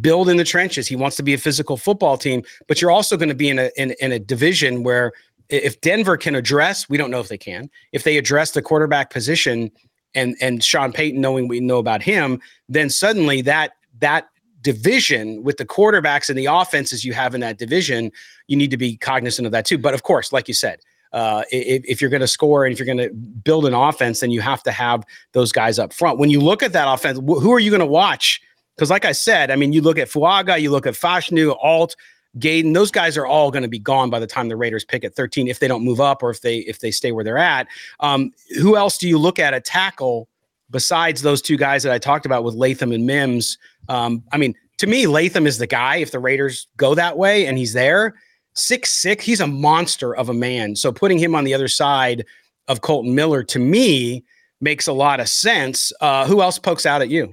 Build 0.00 0.28
in 0.28 0.36
the 0.36 0.44
trenches. 0.44 0.86
He 0.86 0.96
wants 0.96 1.16
to 1.16 1.22
be 1.22 1.34
a 1.34 1.38
physical 1.38 1.76
football 1.76 2.18
team, 2.18 2.42
but 2.68 2.80
you're 2.80 2.90
also 2.90 3.16
going 3.16 3.28
to 3.28 3.34
be 3.34 3.48
in 3.48 3.58
a 3.58 3.70
in, 3.76 3.94
in 4.00 4.12
a 4.12 4.18
division 4.18 4.82
where 4.82 5.12
if 5.48 5.80
Denver 5.80 6.16
can 6.16 6.34
address, 6.34 6.88
we 6.88 6.96
don't 6.96 7.10
know 7.10 7.20
if 7.20 7.28
they 7.28 7.38
can. 7.38 7.70
If 7.92 8.04
they 8.04 8.16
address 8.16 8.52
the 8.52 8.62
quarterback 8.62 9.10
position 9.10 9.70
and 10.14 10.36
and 10.40 10.62
Sean 10.62 10.92
Payton 10.92 11.20
knowing 11.20 11.48
we 11.48 11.60
know 11.60 11.78
about 11.78 12.02
him, 12.02 12.40
then 12.68 12.90
suddenly 12.90 13.42
that 13.42 13.72
that 14.00 14.28
division 14.62 15.44
with 15.44 15.58
the 15.58 15.64
quarterbacks 15.64 16.28
and 16.28 16.36
the 16.36 16.46
offenses 16.46 17.04
you 17.04 17.12
have 17.12 17.34
in 17.34 17.40
that 17.40 17.56
division, 17.56 18.10
you 18.48 18.56
need 18.56 18.70
to 18.70 18.76
be 18.76 18.96
cognizant 18.96 19.46
of 19.46 19.52
that 19.52 19.64
too. 19.64 19.78
But 19.78 19.94
of 19.94 20.02
course, 20.02 20.32
like 20.32 20.48
you 20.48 20.54
said, 20.54 20.80
uh, 21.12 21.44
if, 21.52 21.84
if, 21.86 22.00
you're 22.00 22.10
going 22.10 22.20
to 22.20 22.26
score 22.26 22.64
and 22.64 22.72
if 22.72 22.78
you're 22.78 22.86
going 22.86 22.98
to 22.98 23.14
build 23.14 23.64
an 23.64 23.74
offense, 23.74 24.20
then 24.20 24.32
you 24.32 24.40
have 24.40 24.62
to 24.64 24.72
have 24.72 25.04
those 25.32 25.52
guys 25.52 25.78
up 25.78 25.92
front. 25.92 26.18
When 26.18 26.30
you 26.30 26.40
look 26.40 26.64
at 26.64 26.72
that 26.72 26.92
offense, 26.92 27.18
who 27.18 27.52
are 27.52 27.60
you 27.60 27.70
going 27.70 27.80
to 27.80 27.86
watch? 27.86 28.40
Because, 28.74 28.90
like 28.90 29.04
I 29.04 29.12
said, 29.12 29.50
I 29.50 29.56
mean, 29.56 29.72
you 29.72 29.80
look 29.80 29.98
at 29.98 30.08
Fuaga, 30.08 30.60
you 30.60 30.70
look 30.70 30.86
at 30.86 30.94
Fashanu, 30.94 31.56
Alt, 31.62 31.96
Gaden, 32.38 32.74
those 32.74 32.90
guys 32.90 33.16
are 33.16 33.26
all 33.26 33.50
going 33.50 33.62
to 33.62 33.68
be 33.68 33.78
gone 33.78 34.10
by 34.10 34.18
the 34.18 34.26
time 34.26 34.48
the 34.48 34.56
Raiders 34.56 34.84
pick 34.84 35.04
at 35.04 35.14
13 35.14 35.48
if 35.48 35.58
they 35.58 35.68
don't 35.68 35.84
move 35.84 36.00
up 36.00 36.22
or 36.22 36.30
if 36.30 36.42
they 36.42 36.58
if 36.58 36.80
they 36.80 36.90
stay 36.90 37.12
where 37.12 37.24
they're 37.24 37.38
at. 37.38 37.66
Um, 38.00 38.32
who 38.58 38.76
else 38.76 38.98
do 38.98 39.08
you 39.08 39.18
look 39.18 39.38
at 39.38 39.54
at 39.54 39.64
tackle 39.64 40.28
besides 40.70 41.22
those 41.22 41.40
two 41.40 41.56
guys 41.56 41.82
that 41.82 41.92
I 41.92 41.98
talked 41.98 42.26
about 42.26 42.44
with 42.44 42.54
Latham 42.54 42.92
and 42.92 43.06
Mims? 43.06 43.58
Um, 43.88 44.22
I 44.32 44.36
mean, 44.36 44.54
to 44.78 44.86
me, 44.86 45.06
Latham 45.06 45.46
is 45.46 45.58
the 45.58 45.66
guy 45.66 45.96
if 45.96 46.10
the 46.10 46.18
Raiders 46.18 46.68
go 46.76 46.94
that 46.94 47.16
way 47.16 47.46
and 47.46 47.56
he's 47.56 47.72
there. 47.72 48.14
Six 48.54 48.92
six, 48.92 49.24
he's 49.24 49.40
a 49.40 49.46
monster 49.46 50.14
of 50.14 50.28
a 50.28 50.34
man. 50.34 50.76
So 50.76 50.92
putting 50.92 51.18
him 51.18 51.34
on 51.34 51.44
the 51.44 51.54
other 51.54 51.68
side 51.68 52.24
of 52.68 52.80
Kolton 52.80 53.14
Miller 53.14 53.42
to 53.44 53.58
me 53.58 54.24
makes 54.60 54.86
a 54.86 54.92
lot 54.92 55.20
of 55.20 55.28
sense. 55.28 55.92
Uh, 56.00 56.26
who 56.26 56.42
else 56.42 56.58
pokes 56.58 56.86
out 56.86 57.02
at 57.02 57.08
you? 57.08 57.32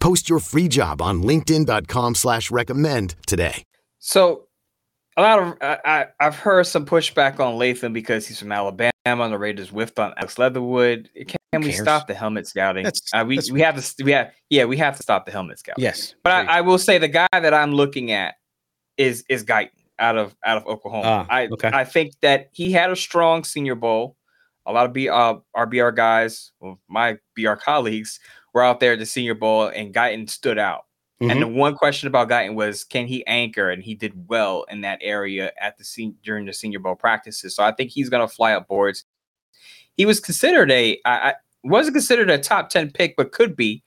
Post 0.00 0.28
your 0.28 0.38
free 0.38 0.68
job 0.68 1.02
on 1.02 1.22
linkedin.com 1.22 2.14
slash 2.14 2.50
recommend 2.50 3.14
today. 3.26 3.64
So 3.98 4.44
a 5.16 5.22
lot 5.22 5.38
of 5.40 5.56
I, 5.60 5.78
I 5.84 6.06
I've 6.20 6.36
heard 6.36 6.66
some 6.66 6.86
pushback 6.86 7.40
on 7.40 7.56
Latham 7.58 7.92
because 7.92 8.26
he's 8.26 8.38
from 8.38 8.52
Alabama 8.52 8.92
and 9.04 9.32
the 9.32 9.38
Raiders 9.38 9.70
whiffed 9.70 9.98
on 9.98 10.14
Alex 10.16 10.38
Leatherwood. 10.38 11.10
Can 11.52 11.62
we 11.62 11.72
stop 11.72 12.06
the 12.06 12.14
helmet 12.14 12.46
scouting? 12.46 12.84
That's- 12.84 13.02
uh, 13.12 13.24
we 13.26 13.36
that's- 13.36 13.50
we 13.50 13.60
have 13.60 13.82
to 13.96 14.04
we 14.04 14.12
have 14.12 14.30
yeah 14.50 14.64
we 14.64 14.76
have 14.76 14.96
to 14.96 15.02
stop 15.02 15.26
the 15.26 15.32
helmet 15.32 15.58
scouting. 15.58 15.82
Yes. 15.82 16.14
But. 16.22 16.32
I, 16.32 16.58
I 16.58 16.60
will 16.60 16.78
say 16.78 16.98
the 16.98 17.08
guy 17.08 17.26
that 17.32 17.52
I'm 17.54 17.72
looking 17.72 18.12
at 18.12 18.34
is 18.96 19.24
is 19.28 19.44
Guyton 19.44 19.70
out 19.98 20.16
of 20.16 20.36
out 20.44 20.58
of 20.58 20.66
Oklahoma. 20.66 21.26
Ah, 21.28 21.34
I 21.34 21.46
okay. 21.48 21.70
I 21.72 21.84
think 21.84 22.12
that 22.20 22.50
he 22.52 22.70
had 22.72 22.90
a 22.90 22.96
strong 22.96 23.44
Senior 23.44 23.74
Bowl. 23.74 24.16
A 24.66 24.72
lot 24.72 24.84
of 24.84 24.92
B 24.92 25.08
uh, 25.08 25.36
our 25.54 25.66
BR 25.66 25.88
guys, 25.90 26.52
well, 26.60 26.78
my 26.88 27.16
BR 27.34 27.54
colleagues, 27.54 28.20
were 28.54 28.62
out 28.62 28.80
there 28.80 28.92
at 28.92 28.98
the 28.98 29.06
Senior 29.06 29.34
Bowl, 29.34 29.68
and 29.68 29.94
Guyton 29.94 30.28
stood 30.28 30.58
out. 30.58 30.84
And 31.20 31.32
Mhm. 31.32 31.40
the 31.40 31.48
one 31.48 31.74
question 31.74 32.06
about 32.06 32.28
Guyton 32.28 32.54
was, 32.54 32.84
can 32.84 33.08
he 33.08 33.26
anchor? 33.26 33.70
And 33.70 33.82
he 33.82 33.96
did 33.96 34.28
well 34.28 34.64
in 34.70 34.82
that 34.82 35.00
area 35.02 35.52
at 35.60 35.76
the 35.76 35.82
sen- 35.82 36.16
during 36.22 36.46
the 36.46 36.52
Senior 36.52 36.78
Bowl 36.78 36.94
practices. 36.94 37.56
So 37.56 37.64
I 37.64 37.72
think 37.72 37.90
he's 37.90 38.08
going 38.08 38.26
to 38.26 38.32
fly 38.32 38.52
up 38.52 38.68
boards. 38.68 39.04
He 39.96 40.06
was 40.06 40.20
considered 40.20 40.70
a, 40.70 41.00
I, 41.04 41.30
I 41.30 41.34
wasn't 41.64 41.96
considered 41.96 42.30
a 42.30 42.38
top 42.38 42.70
ten 42.70 42.92
pick, 42.92 43.16
but 43.16 43.32
could 43.32 43.56
be 43.56 43.82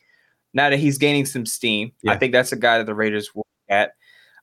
now 0.54 0.70
that 0.70 0.80
he's 0.80 0.98
gaining 0.98 1.26
some 1.26 1.46
steam. 1.46 1.94
I 2.06 2.18
think 2.18 2.34
that's 2.34 2.52
a 2.52 2.58
guy 2.58 2.78
that 2.78 2.86
the 2.86 2.96
Raiders 2.96 3.34
will 3.34 3.48
look 3.70 3.78
at. 3.78 3.94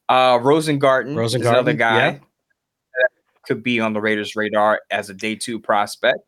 Uh, 0.08 0.38
Rosengarten, 0.38 1.22
is 1.22 1.34
another 1.34 1.74
Rosengarten, 1.74 1.78
guy 1.78 1.96
yeah. 1.96 2.10
that 2.12 3.10
could 3.46 3.62
be 3.62 3.80
on 3.80 3.92
the 3.92 4.00
Raiders' 4.00 4.34
radar 4.34 4.80
as 4.90 5.10
a 5.10 5.14
day 5.14 5.34
two 5.34 5.60
prospect. 5.60 6.20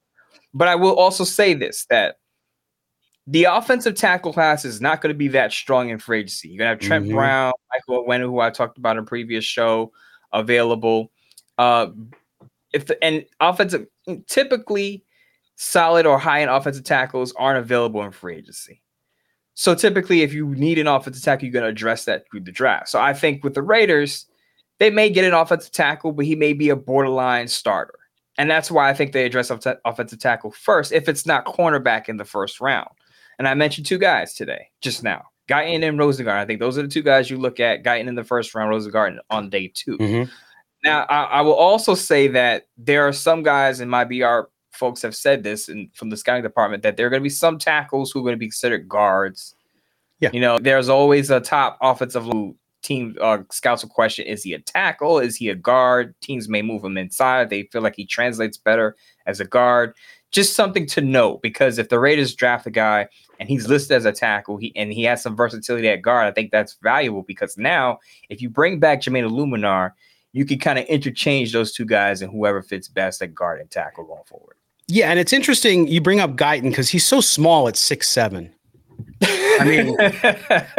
But 0.52 0.68
I 0.68 0.74
will 0.74 0.94
also 0.94 1.24
say 1.24 1.54
this 1.54 1.86
that 1.88 2.16
the 3.26 3.44
offensive 3.44 3.94
tackle 3.94 4.32
class 4.32 4.64
is 4.64 4.80
not 4.80 5.00
going 5.00 5.12
to 5.12 5.18
be 5.18 5.28
that 5.28 5.52
strong 5.52 5.90
in 5.90 5.98
free 5.98 6.20
agency. 6.20 6.48
You're 6.48 6.58
going 6.58 6.78
to 6.78 6.82
have 6.82 6.88
Trent 6.88 7.06
Mhm. 7.06 7.14
Brown, 7.14 7.52
Michael 7.72 8.04
Onwenu, 8.04 8.22
who 8.22 8.40
I 8.40 8.50
talked 8.50 8.78
about 8.78 8.96
in 8.96 9.02
a 9.02 9.06
previous 9.06 9.44
show, 9.44 9.92
available. 10.32 11.12
Uh, 11.58 11.88
if 12.72 12.86
the, 12.86 13.02
and 13.04 13.24
offensive, 13.40 13.86
typically 14.26 15.04
solid 15.56 16.06
or 16.06 16.18
high 16.18 16.40
end 16.42 16.50
offensive 16.50 16.84
tackles 16.84 17.32
aren't 17.36 17.58
available 17.58 18.02
in 18.02 18.10
free 18.10 18.36
agency. 18.36 18.82
So 19.54 19.74
typically, 19.74 20.22
if 20.22 20.32
you 20.32 20.54
need 20.54 20.78
an 20.78 20.86
offensive 20.86 21.22
tackle, 21.22 21.44
you're 21.44 21.52
going 21.52 21.64
to 21.64 21.68
address 21.68 22.06
that 22.06 22.24
through 22.30 22.40
the 22.40 22.52
draft. 22.52 22.88
So 22.88 22.98
I 22.98 23.12
think 23.12 23.44
with 23.44 23.54
the 23.54 23.62
Raiders, 23.62 24.26
they 24.78 24.88
may 24.88 25.10
get 25.10 25.26
an 25.26 25.34
offensive 25.34 25.72
tackle, 25.72 26.12
but 26.12 26.24
he 26.24 26.34
may 26.34 26.54
be 26.54 26.70
a 26.70 26.76
borderline 26.76 27.46
starter. 27.48 27.94
And 28.38 28.50
that's 28.50 28.70
why 28.70 28.88
I 28.88 28.94
think 28.94 29.12
they 29.12 29.26
address 29.26 29.50
off- 29.50 29.66
offensive 29.84 30.18
tackle 30.18 30.50
first 30.52 30.92
if 30.92 31.08
it's 31.10 31.26
not 31.26 31.44
cornerback 31.44 32.08
in 32.08 32.16
the 32.16 32.24
first 32.24 32.60
round. 32.60 32.88
And 33.40 33.48
I 33.48 33.54
mentioned 33.54 33.86
two 33.86 33.96
guys 33.96 34.34
today, 34.34 34.68
just 34.82 35.02
now. 35.02 35.24
Guyton 35.48 35.82
and 35.82 35.98
Rosengarten. 35.98 36.36
I 36.36 36.44
think 36.44 36.60
those 36.60 36.76
are 36.76 36.82
the 36.82 36.88
two 36.88 37.00
guys 37.00 37.30
you 37.30 37.38
look 37.38 37.58
at. 37.58 37.82
Guyton 37.82 38.06
in 38.06 38.14
the 38.14 38.22
first 38.22 38.54
round, 38.54 38.70
Rosengarten 38.70 39.16
on 39.30 39.48
day 39.48 39.72
2 39.74 39.96
Mhm. 39.96 40.30
Now, 40.84 41.06
I, 41.08 41.22
I 41.22 41.40
will 41.40 41.54
also 41.54 41.94
say 41.94 42.28
that 42.28 42.66
there 42.76 43.08
are 43.08 43.14
some 43.14 43.42
guys, 43.42 43.80
and 43.80 43.90
my 43.90 44.04
BR 44.04 44.50
folks 44.72 45.00
have 45.00 45.16
said 45.16 45.42
this 45.42 45.70
and 45.70 45.88
from 45.94 46.10
the 46.10 46.18
scouting 46.18 46.42
department, 46.42 46.82
that 46.82 46.98
there 46.98 47.06
are 47.06 47.10
going 47.10 47.22
to 47.22 47.24
be 47.24 47.30
some 47.30 47.58
tackles 47.58 48.10
who 48.10 48.20
are 48.20 48.24
going 48.24 48.34
to 48.34 48.38
be 48.38 48.48
considered 48.48 48.86
guards. 48.86 49.54
Yeah. 50.18 50.28
You 50.34 50.40
know, 50.40 50.58
there's 50.58 50.90
always 50.90 51.30
a 51.30 51.40
top 51.40 51.78
offensive 51.80 52.30
team 52.82 53.16
uh, 53.22 53.38
scouts 53.50 53.82
will 53.82 53.90
question 53.90 54.26
is 54.26 54.42
he 54.42 54.52
a 54.52 54.58
tackle? 54.58 55.18
Is 55.18 55.36
he 55.36 55.48
a 55.48 55.54
guard? 55.54 56.14
Teams 56.20 56.46
may 56.46 56.60
move 56.60 56.84
him 56.84 56.98
inside. 56.98 57.48
They 57.48 57.62
feel 57.72 57.80
like 57.80 57.96
he 57.96 58.04
translates 58.04 58.58
better 58.58 58.96
as 59.24 59.40
a 59.40 59.46
guard. 59.46 59.94
Just 60.30 60.54
something 60.54 60.86
to 60.88 61.00
note 61.00 61.40
because 61.42 61.78
if 61.78 61.88
the 61.88 61.98
Raiders 61.98 62.34
draft 62.34 62.66
a 62.66 62.70
guy 62.70 63.08
and 63.40 63.48
he's 63.48 63.66
listed 63.66 63.96
as 63.96 64.04
a 64.04 64.12
tackle, 64.12 64.58
he 64.58 64.72
and 64.76 64.92
he 64.92 65.02
has 65.04 65.22
some 65.22 65.34
versatility 65.34 65.88
at 65.88 66.02
guard, 66.02 66.28
I 66.28 66.30
think 66.30 66.52
that's 66.52 66.76
valuable 66.82 67.22
because 67.22 67.56
now 67.56 67.98
if 68.28 68.40
you 68.40 68.50
bring 68.50 68.78
back 68.78 69.00
Jermaine 69.00 69.28
Eluemunor, 69.28 69.92
you 70.32 70.44
can 70.44 70.58
kind 70.58 70.78
of 70.78 70.84
interchange 70.84 71.52
those 71.52 71.72
two 71.72 71.86
guys 71.86 72.22
and 72.22 72.30
whoever 72.30 72.62
fits 72.62 72.86
best 72.86 73.20
at 73.22 73.34
guard 73.34 73.60
and 73.60 73.68
tackle 73.70 74.04
going 74.04 74.22
forward. 74.26 74.56
Yeah, 74.86 75.10
and 75.10 75.18
it's 75.18 75.32
interesting 75.32 75.88
you 75.88 76.00
bring 76.00 76.20
up 76.20 76.36
Guyton 76.36 76.64
because 76.64 76.90
he's 76.90 77.06
so 77.06 77.20
small 77.20 77.66
at 77.66 77.76
six 77.76 78.08
seven. 78.08 78.54
I 79.22 79.64
mean, 79.64 79.96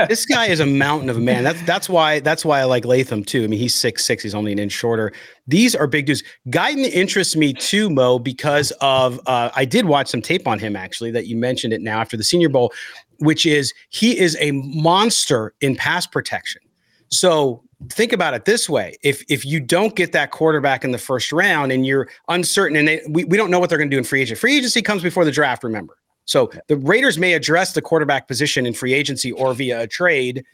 this 0.08 0.26
guy 0.26 0.48
is 0.48 0.60
a 0.60 0.66
mountain 0.66 1.10
of 1.10 1.18
a 1.18 1.20
man. 1.20 1.44
That's 1.44 1.62
that's 1.64 1.88
why 1.88 2.20
that's 2.20 2.44
why 2.44 2.60
I 2.60 2.64
like 2.64 2.86
Latham 2.86 3.24
too. 3.24 3.44
I 3.44 3.48
mean, 3.48 3.60
he's 3.60 3.76
six 3.76 4.04
six. 4.04 4.24
He's 4.24 4.34
only 4.34 4.52
an 4.52 4.60
inch 4.60 4.72
shorter. 4.72 5.12
These 5.48 5.76
are 5.76 5.86
big 5.86 6.08
dudes. 6.08 6.24
Guyton 6.50 6.86
interests 6.86 7.36
me 7.36 7.54
too, 7.54 7.90
Moe, 7.90 8.18
because 8.18 8.72
of 8.82 9.20
uh, 9.28 9.52
I 9.56 9.66
did 9.66 9.86
watch 9.86 10.08
some 10.08 10.22
tape 10.22 10.48
on 10.48 10.58
him 10.58 10.76
actually 10.76 11.12
that 11.12 11.28
you 11.28 11.36
mentioned 11.36 11.74
it 11.74 11.82
now 11.82 12.00
after 12.00 12.18
the 12.18 12.24
Senior 12.24 12.50
Bowl, 12.50 12.74
which 13.20 13.46
is 13.46 13.74
he 13.90 14.18
is 14.18 14.36
a 14.40 14.52
monster 14.52 15.54
in 15.62 15.76
pass 15.76 16.08
protection. 16.08 16.62
So 17.10 17.64
think 17.90 18.14
about 18.14 18.34
it 18.34 18.46
this 18.46 18.68
way: 18.68 18.98
if 19.04 19.24
if 19.30 19.46
you 19.46 19.60
don't 19.60 19.96
get 19.96 20.14
that 20.14 20.32
quarterback 20.32 20.84
in 20.84 20.92
the 20.92 20.98
first 20.98 21.32
round 21.32 21.72
and 21.72 21.86
you're 21.86 22.10
uncertain, 22.28 22.76
and 22.78 22.88
they, 22.88 23.02
we 23.08 23.24
we 23.26 23.38
don't 23.38 23.52
know 23.52 23.60
what 23.60 23.70
they're 23.70 23.78
going 23.78 23.90
to 23.92 23.96
do 23.96 24.00
in 24.00 24.04
free 24.04 24.22
agency. 24.22 24.40
Free 24.40 24.58
agency 24.58 24.82
comes 24.82 25.04
before 25.04 25.26
the 25.26 25.32
draft. 25.32 25.64
Remember. 25.64 25.96
So 26.32 26.50
the 26.68 26.78
Raiders 26.78 27.18
may 27.18 27.34
address 27.34 27.74
the 27.74 27.82
quarterback 27.82 28.30
position 28.30 28.66
in 28.66 28.74
free 28.74 28.94
agency 28.94 29.34
or 29.34 29.54
via 29.54 29.82
a 29.82 29.88
trade. 29.88 30.46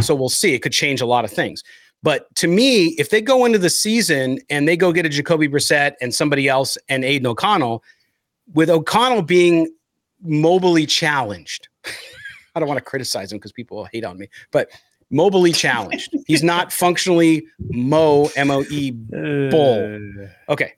So 0.00 0.16
we'll 0.16 0.28
see. 0.28 0.52
It 0.52 0.62
could 0.62 0.72
change 0.72 1.00
a 1.00 1.06
lot 1.06 1.24
of 1.24 1.30
things. 1.30 1.62
But 2.02 2.34
to 2.34 2.48
me, 2.48 2.86
if 2.98 3.10
they 3.10 3.20
go 3.20 3.44
into 3.44 3.60
the 3.60 3.70
season 3.70 4.40
and 4.50 4.66
they 4.66 4.76
go 4.76 4.92
get 4.92 5.06
a 5.06 5.08
Jacoby 5.08 5.46
Brissett 5.46 5.92
and 6.00 6.12
somebody 6.12 6.48
else 6.48 6.76
and 6.88 7.04
Aidan 7.04 7.28
O'Connell, 7.28 7.84
with 8.52 8.68
O'Connell 8.68 9.22
being 9.22 9.72
mobily 10.26 10.88
challenged, 10.88 11.68
I 12.56 12.58
don't 12.58 12.66
want 12.66 12.78
to 12.78 12.84
criticize 12.84 13.30
him 13.30 13.38
because 13.38 13.52
people 13.52 13.76
will 13.76 13.88
hate 13.92 14.04
on 14.04 14.18
me, 14.18 14.26
but 14.50 14.70
mobily 15.12 15.54
challenged. 15.66 16.16
He's 16.26 16.42
not 16.42 16.72
functionally 16.72 17.46
Mo 17.60 18.28
M 18.34 18.50
O 18.50 18.64
E 18.72 18.90
bull. 18.90 20.00
Uh. 20.18 20.52
Okay. 20.52 20.72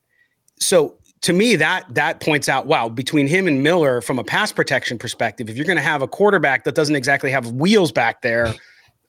So 0.60 0.98
to 1.24 1.32
me, 1.32 1.56
that 1.56 1.86
that 1.94 2.20
points 2.20 2.50
out, 2.50 2.66
wow, 2.66 2.86
between 2.90 3.26
him 3.26 3.48
and 3.48 3.62
Miller, 3.62 4.02
from 4.02 4.18
a 4.18 4.24
pass 4.24 4.52
protection 4.52 4.98
perspective, 4.98 5.48
if 5.48 5.56
you're 5.56 5.64
going 5.64 5.78
to 5.78 5.82
have 5.82 6.02
a 6.02 6.06
quarterback 6.06 6.64
that 6.64 6.74
doesn't 6.74 6.96
exactly 6.96 7.30
have 7.30 7.52
wheels 7.52 7.90
back 7.90 8.20
there, 8.20 8.54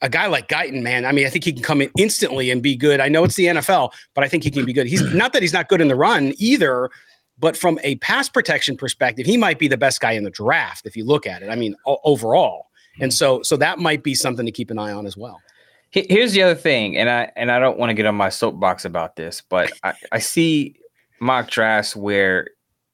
a 0.01 0.07
guy 0.07 0.27
like 0.27 0.47
Guyton, 0.47 0.81
man, 0.81 1.05
I 1.05 1.11
mean, 1.11 1.27
I 1.27 1.29
think 1.29 1.43
he 1.43 1.51
can 1.51 1.61
come 1.61 1.81
in 1.81 1.91
instantly 1.97 2.51
and 2.51 2.63
be 2.63 2.77
good. 2.77 3.01
I 3.01 3.09
know 3.09 3.25
it's 3.25 3.35
the 3.35 3.47
NFL, 3.47 3.91
but 4.13 4.23
I 4.23 4.29
think 4.29 4.45
he 4.45 4.51
can 4.51 4.63
be 4.63 4.71
good. 4.71 4.87
He's 4.87 5.01
not 5.13 5.33
that 5.33 5.41
he's 5.41 5.51
not 5.51 5.67
good 5.67 5.81
in 5.81 5.89
the 5.89 5.95
run 5.95 6.33
either, 6.37 6.89
but 7.37 7.57
from 7.57 7.79
a 7.83 7.95
pass 7.95 8.29
protection 8.29 8.77
perspective, 8.77 9.25
he 9.25 9.35
might 9.35 9.59
be 9.59 9.67
the 9.67 9.77
best 9.77 9.99
guy 9.99 10.13
in 10.13 10.23
the 10.23 10.29
draft 10.29 10.85
if 10.85 10.95
you 10.95 11.03
look 11.03 11.27
at 11.27 11.43
it. 11.43 11.49
I 11.49 11.55
mean, 11.55 11.75
o- 11.85 11.99
overall, 12.05 12.67
and 13.01 13.13
so 13.13 13.41
so 13.43 13.57
that 13.57 13.77
might 13.77 14.03
be 14.03 14.15
something 14.15 14.45
to 14.45 14.53
keep 14.53 14.71
an 14.71 14.79
eye 14.79 14.93
on 14.93 15.05
as 15.05 15.17
well. 15.17 15.41
Here's 15.89 16.31
the 16.31 16.43
other 16.43 16.55
thing, 16.55 16.95
and 16.95 17.09
I 17.09 17.29
and 17.35 17.51
I 17.51 17.59
don't 17.59 17.77
want 17.77 17.89
to 17.89 17.93
get 17.93 18.05
on 18.05 18.15
my 18.15 18.29
soapbox 18.29 18.85
about 18.85 19.17
this, 19.17 19.41
but 19.49 19.73
I, 19.83 19.93
I 20.13 20.19
see 20.19 20.77
mock 21.19 21.49
drafts 21.49 21.95
where, 21.95 22.47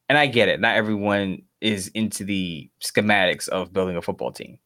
and 0.10 0.18
I 0.18 0.28
get 0.28 0.50
it, 0.50 0.60
not 0.60 0.76
everyone 0.76 1.42
is 1.62 1.90
into 1.90 2.24
the 2.24 2.70
schematics 2.84 3.48
of 3.50 3.72
building 3.74 3.96
a 3.96 4.02
football 4.02 4.32
team. 4.32 4.58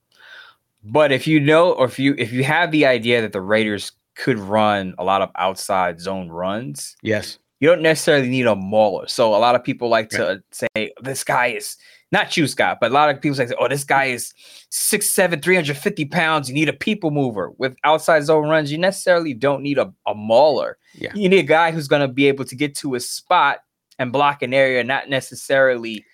But 0.83 1.11
if 1.11 1.25
you 1.27 1.39
know, 1.39 1.71
or 1.73 1.85
if 1.85 1.97
you 1.99 2.15
if 2.17 2.31
you 2.31 2.43
have 2.43 2.71
the 2.71 2.85
idea 2.85 3.21
that 3.21 3.33
the 3.33 3.41
Raiders 3.41 3.91
could 4.15 4.37
run 4.39 4.93
a 4.97 5.03
lot 5.03 5.21
of 5.21 5.29
outside 5.35 5.99
zone 5.99 6.29
runs, 6.29 6.95
Yes. 7.01 7.37
you 7.59 7.67
don't 7.67 7.81
necessarily 7.81 8.29
need 8.29 8.45
a 8.45 8.55
mauler. 8.55 9.07
So 9.07 9.35
a 9.35 9.37
lot 9.37 9.55
of 9.55 9.63
people 9.63 9.89
like 9.89 10.09
to 10.11 10.41
say 10.51 10.93
this 11.01 11.23
guy 11.23 11.47
is 11.47 11.75
not 12.15 12.37
you, 12.37 12.47
Scott, 12.47 12.77
but 12.79 12.91
a 12.91 12.93
lot 12.93 13.09
of 13.09 13.21
people 13.21 13.35
say, 13.35 13.49
oh, 13.59 13.67
this 13.67 13.83
guy 13.83 14.05
is 14.05 14.33
6'7, 14.71 15.43
350 15.43 16.05
pounds. 16.05 16.47
You 16.47 16.55
need 16.55 16.69
a 16.69 16.73
people 16.73 17.11
mover. 17.11 17.51
With 17.57 17.75
outside 17.83 18.23
zone 18.23 18.47
runs, 18.47 18.71
you 18.71 18.77
necessarily 18.77 19.33
don't 19.33 19.61
need 19.61 19.77
a, 19.77 19.93
a 20.07 20.15
mauler. 20.15 20.77
Yeah. 20.93 21.11
You 21.13 21.27
need 21.27 21.39
a 21.39 21.43
guy 21.43 21.71
who's 21.71 21.89
going 21.89 22.01
to 22.01 22.07
be 22.07 22.27
able 22.27 22.45
to 22.45 22.55
get 22.55 22.73
to 22.75 22.95
a 22.95 23.01
spot 23.01 23.59
and 23.99 24.13
block 24.13 24.41
an 24.41 24.53
area, 24.53 24.81
not 24.83 25.09
necessarily 25.09 26.05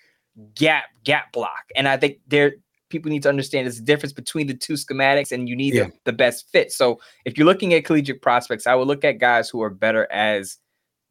gap 0.54 0.84
gap 1.04 1.32
block. 1.32 1.64
And 1.76 1.86
I 1.86 1.96
think 1.96 2.18
there 2.26 2.54
people 2.88 3.10
need 3.10 3.22
to 3.22 3.28
understand 3.28 3.66
there's 3.66 3.78
a 3.78 3.82
difference 3.82 4.12
between 4.12 4.48
the 4.48 4.54
two 4.54 4.74
schematics 4.74 5.30
and 5.30 5.48
you 5.48 5.54
need 5.54 5.74
Yeah. 5.74 5.84
the, 5.84 5.92
the 6.06 6.12
best 6.12 6.50
fit. 6.50 6.72
So 6.72 7.00
if 7.24 7.38
you're 7.38 7.46
looking 7.46 7.72
at 7.74 7.84
collegiate 7.84 8.22
prospects, 8.22 8.66
I 8.66 8.74
would 8.74 8.88
look 8.88 9.04
at 9.04 9.18
guys 9.18 9.48
who 9.48 9.62
are 9.62 9.70
better 9.70 10.10
as 10.12 10.58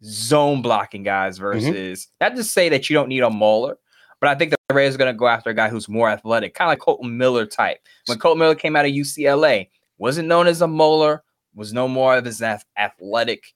zone 0.04 0.62
blocking 0.62 1.04
guys 1.04 1.40
mm-hmm. 1.40 1.72
versus 1.72 2.08
not 2.20 2.36
to 2.36 2.44
say 2.44 2.68
that 2.70 2.90
you 2.90 2.94
don't 2.94 3.10
need 3.10 3.24
a 3.24 3.30
mauler, 3.30 3.78
but 4.20 4.30
I 4.30 4.36
think 4.36 4.52
the 4.52 4.58
Raiders 4.74 4.96
are 4.96 4.98
going 4.98 5.14
to 5.14 5.18
go 5.18 5.28
after 5.28 5.50
a 5.50 5.54
guy 5.54 5.70
who's 5.70 5.88
more 5.90 6.10
athletic, 6.10 6.54
kind 6.54 6.68
of 6.68 6.72
like 6.72 6.80
Kolton 6.80 7.18
Miller 7.18 7.46
type. 7.46 7.80
When 8.08 8.18
Kolton 8.20 8.40
Miller 8.40 8.56
came 8.56 8.76
out 8.76 8.86
of 8.86 8.92
UCLA, 8.92 9.70
wasn't 9.98 10.28
known 10.28 10.48
as 10.48 10.62
a 10.62 10.68
molar, 10.68 11.24
was 11.56 11.74
no 11.74 11.88
more 11.88 12.16
of 12.18 12.26
his 12.26 12.42
athletic 12.42 13.54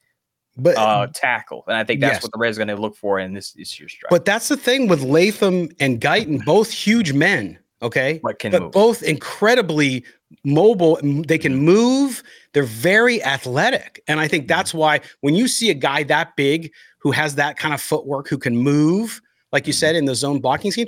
But 0.57 0.77
uh, 0.77 1.07
tackle, 1.13 1.63
and 1.67 1.75
I 1.75 1.83
think 1.83 2.01
that's 2.01 2.15
Yes. 2.15 2.23
what 2.23 2.31
the 2.31 2.37
Raiders 2.39 2.57
are 2.57 2.65
going 2.65 2.75
to 2.75 2.81
look 2.81 2.95
for 2.95 3.19
in 3.19 3.33
this 3.33 3.51
this 3.53 3.79
year's 3.79 3.93
draft. 3.93 4.11
But 4.11 4.25
that's 4.25 4.47
the 4.47 4.57
thing 4.57 4.87
with 4.87 5.01
Latham 5.01 5.69
and 5.79 5.99
Guyton, 5.99 6.43
both 6.45 6.71
huge 6.71 7.13
men. 7.13 7.59
Okay. 7.81 8.19
But 8.23 8.43
move. 8.43 8.71
both 8.71 9.03
incredibly 9.03 10.03
mobile. 10.43 10.97
They 11.03 11.37
can 11.37 11.55
move. 11.55 12.23
They're 12.53 12.63
very 12.63 13.21
athletic. 13.23 14.01
And 14.07 14.19
I 14.19 14.27
think 14.27 14.47
that's 14.47 14.73
why 14.73 15.01
when 15.21 15.35
you 15.35 15.47
see 15.47 15.69
a 15.69 15.73
guy 15.75 16.03
that 16.03 16.35
big 16.35 16.71
who 16.99 17.11
has 17.11 17.35
that 17.35 17.57
kind 17.57 17.73
of 17.73 17.81
footwork, 17.81 18.27
who 18.27 18.37
can 18.37 18.57
move, 18.57 19.21
like 19.55 19.65
you 19.65 19.73
mm-hmm. 19.73 19.79
said, 19.79 19.95
in 19.95 20.05
the 20.05 20.13
zone 20.13 20.39
blocking 20.39 20.71
scheme, 20.71 20.87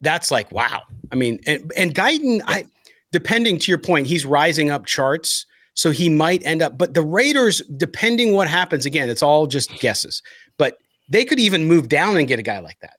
that's 0.00 0.30
like, 0.30 0.50
wow. 0.52 0.82
I 1.12 1.14
mean, 1.14 1.38
and, 1.46 1.72
and 1.76 1.94
Guyton, 1.94 2.42
I 2.46 2.66
depending 3.12 3.58
to 3.58 3.70
your 3.70 3.78
point, 3.78 4.06
he's 4.06 4.26
rising 4.26 4.70
up 4.70 4.84
charts. 4.86 5.46
So 5.74 5.90
he 5.90 6.08
might 6.08 6.44
end 6.44 6.60
up, 6.60 6.76
but 6.76 6.92
the 6.92 7.02
Raiders, 7.02 7.62
depending 7.76 8.32
what 8.32 8.48
happens, 8.48 8.84
again, 8.84 9.08
it's 9.08 9.22
all 9.22 9.46
just 9.46 9.70
guesses, 9.78 10.22
but 10.58 10.78
they 11.08 11.24
could 11.24 11.38
even 11.38 11.66
move 11.66 11.88
down 11.88 12.16
and 12.16 12.28
get 12.28 12.38
a 12.38 12.42
guy 12.42 12.58
like 12.58 12.78
that 12.80 12.96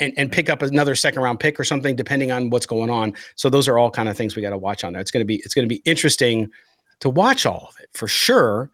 and, 0.00 0.12
and 0.16 0.32
pick 0.32 0.50
up 0.50 0.62
another 0.62 0.96
second 0.96 1.22
round 1.22 1.38
pick 1.38 1.60
or 1.60 1.64
something, 1.64 1.94
depending 1.94 2.32
on 2.32 2.50
what's 2.50 2.66
going 2.66 2.90
on. 2.90 3.14
So 3.36 3.50
those 3.50 3.68
are 3.68 3.78
all 3.78 3.90
kind 3.90 4.08
of 4.08 4.16
things 4.16 4.34
we 4.34 4.42
got 4.42 4.50
to 4.50 4.58
watch 4.58 4.82
on 4.82 4.92
there. 4.92 5.00
It's 5.00 5.12
going 5.12 5.22
to 5.22 5.26
be, 5.26 5.36
it's 5.44 5.54
going 5.54 5.68
to 5.68 5.72
be 5.72 5.82
interesting 5.84 6.50
to 7.00 7.10
watch 7.10 7.46
all 7.46 7.68
of 7.68 7.76
it 7.80 7.90
for 7.92 8.08
sure 8.08 8.70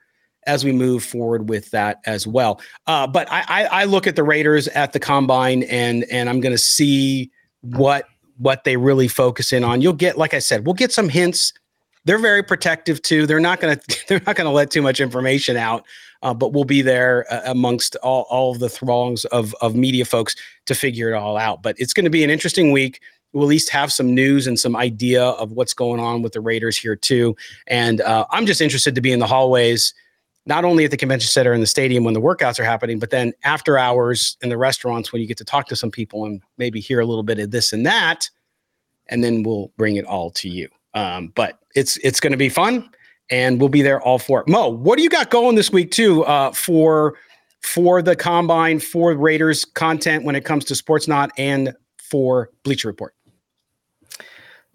as 0.46 0.64
we 0.64 0.72
move 0.72 1.04
forward 1.04 1.48
with 1.48 1.70
that 1.70 2.00
as 2.06 2.26
well. 2.26 2.60
Uh, 2.86 3.06
but 3.06 3.30
I, 3.30 3.44
I, 3.48 3.64
I 3.64 3.84
look 3.84 4.06
at 4.06 4.16
the 4.16 4.22
Raiders 4.22 4.68
at 4.68 4.92
the 4.92 5.00
combine 5.00 5.64
and, 5.64 6.04
and 6.10 6.28
I'm 6.28 6.40
going 6.40 6.54
to 6.54 6.58
see 6.58 7.30
what, 7.62 8.06
what 8.38 8.64
they 8.64 8.76
really 8.76 9.08
focus 9.08 9.52
in 9.52 9.64
on. 9.64 9.80
You'll 9.80 9.92
get, 9.92 10.18
like 10.18 10.34
I 10.34 10.38
said, 10.38 10.66
we'll 10.66 10.74
get 10.74 10.92
some 10.92 11.08
hints 11.08 11.52
they're 12.06 12.18
very 12.18 12.42
protective 12.42 13.02
too. 13.02 13.26
They're 13.26 13.40
not 13.40 13.60
going 13.60 13.78
to 13.88 14.08
they're 14.08 14.22
not 14.26 14.36
going 14.36 14.46
to 14.46 14.50
let 14.52 14.70
too 14.70 14.80
much 14.80 15.00
information 15.00 15.56
out, 15.58 15.84
uh, 16.22 16.32
but 16.32 16.52
we'll 16.54 16.64
be 16.64 16.80
there 16.80 17.26
uh, 17.30 17.42
amongst 17.44 17.96
all, 17.96 18.26
all 18.30 18.52
of 18.52 18.60
the 18.60 18.70
throngs 18.70 19.26
of 19.26 19.54
of 19.60 19.74
media 19.74 20.06
folks 20.06 20.34
to 20.64 20.74
figure 20.74 21.10
it 21.10 21.14
all 21.14 21.36
out. 21.36 21.62
But 21.62 21.76
it's 21.78 21.92
going 21.92 22.04
to 22.04 22.10
be 22.10 22.24
an 22.24 22.30
interesting 22.30 22.72
week. 22.72 23.00
We'll 23.32 23.44
at 23.44 23.48
least 23.48 23.68
have 23.70 23.92
some 23.92 24.14
news 24.14 24.46
and 24.46 24.58
some 24.58 24.74
idea 24.74 25.22
of 25.22 25.52
what's 25.52 25.74
going 25.74 26.00
on 26.00 26.22
with 26.22 26.32
the 26.32 26.40
Raiders 26.40 26.78
here 26.78 26.96
too. 26.96 27.36
And 27.66 28.00
uh, 28.00 28.24
I'm 28.30 28.46
just 28.46 28.62
interested 28.62 28.94
to 28.94 29.00
be 29.02 29.12
in 29.12 29.18
the 29.18 29.26
hallways, 29.26 29.92
not 30.46 30.64
only 30.64 30.84
at 30.84 30.92
the 30.92 30.96
convention 30.96 31.28
center 31.28 31.52
and 31.52 31.62
the 31.62 31.66
stadium 31.66 32.04
when 32.04 32.14
the 32.14 32.20
workouts 32.20 32.58
are 32.58 32.64
happening, 32.64 32.98
but 32.98 33.10
then 33.10 33.32
after 33.42 33.76
hours 33.76 34.36
in 34.42 34.48
the 34.48 34.56
restaurants 34.56 35.12
when 35.12 35.20
you 35.20 35.28
get 35.28 35.36
to 35.38 35.44
talk 35.44 35.66
to 35.66 35.76
some 35.76 35.90
people 35.90 36.24
and 36.24 36.40
maybe 36.56 36.80
hear 36.80 37.00
a 37.00 37.06
little 37.06 37.24
bit 37.24 37.38
of 37.38 37.50
this 37.50 37.72
and 37.72 37.84
that. 37.84 38.30
And 39.08 39.22
then 39.22 39.42
we'll 39.42 39.72
bring 39.76 39.96
it 39.96 40.04
all 40.04 40.30
to 40.32 40.48
you. 40.48 40.68
Um, 40.94 41.32
but 41.34 41.58
it's 41.74 41.98
it's 41.98 42.20
going 42.20 42.30
to 42.30 42.38
be 42.38 42.48
fun, 42.48 42.88
and 43.28 43.60
we'll 43.60 43.68
be 43.68 43.82
there 43.82 44.00
all 44.00 44.18
for 44.18 44.40
it. 44.40 44.48
Moe, 44.48 44.68
what 44.68 44.96
do 44.96 45.02
you 45.02 45.10
got 45.10 45.30
going 45.30 45.54
this 45.54 45.70
week 45.70 45.90
too 45.90 46.24
uh, 46.24 46.52
for 46.52 47.16
for 47.62 48.00
the 48.00 48.16
combine 48.16 48.80
for 48.80 49.14
Raiders 49.14 49.64
content 49.64 50.24
when 50.24 50.34
it 50.34 50.44
comes 50.44 50.64
to 50.66 50.74
Sportsnaut 50.74 51.30
and 51.36 51.74
for 51.98 52.50
Bleacher 52.62 52.88
Report? 52.88 53.15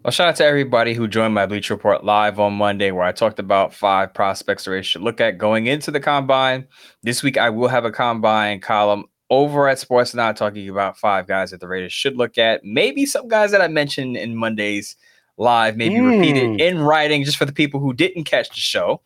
Well, 0.04 0.10
shout 0.10 0.26
out 0.26 0.36
to 0.36 0.44
everybody 0.44 0.94
who 0.94 1.06
joined 1.06 1.32
my 1.32 1.46
Bleacher 1.46 1.74
Report 1.74 2.02
live 2.02 2.40
on 2.40 2.54
Monday, 2.54 2.90
where 2.90 3.04
I 3.04 3.12
talked 3.12 3.38
about 3.38 3.72
five 3.72 4.12
prospects 4.12 4.64
the 4.64 4.72
Raiders 4.72 4.86
should 4.86 5.02
look 5.02 5.20
at 5.20 5.38
going 5.38 5.66
into 5.66 5.92
the 5.92 6.00
combine. 6.00 6.66
This 7.04 7.22
week, 7.22 7.38
I 7.38 7.50
will 7.50 7.68
have 7.68 7.84
a 7.84 7.92
combine 7.92 8.58
column 8.58 9.04
over 9.30 9.68
at 9.68 9.78
Sportsnaut 9.78 10.34
talking 10.34 10.68
about 10.68 10.98
five 10.98 11.28
guys 11.28 11.52
that 11.52 11.60
the 11.60 11.68
Raiders 11.68 11.92
should 11.92 12.16
look 12.16 12.36
at. 12.36 12.64
Maybe 12.64 13.06
some 13.06 13.28
guys 13.28 13.52
that 13.52 13.60
I 13.60 13.68
mentioned 13.68 14.16
in 14.16 14.34
Monday's 14.34 14.96
live, 15.36 15.76
maybe 15.76 15.94
mm. 15.94 16.16
repeated 16.16 16.60
in 16.60 16.80
writing 16.80 17.22
just 17.22 17.36
for 17.36 17.44
the 17.44 17.52
people 17.52 17.78
who 17.78 17.92
didn't 17.92 18.24
catch 18.24 18.48
the 18.48 18.56
show. 18.56 19.02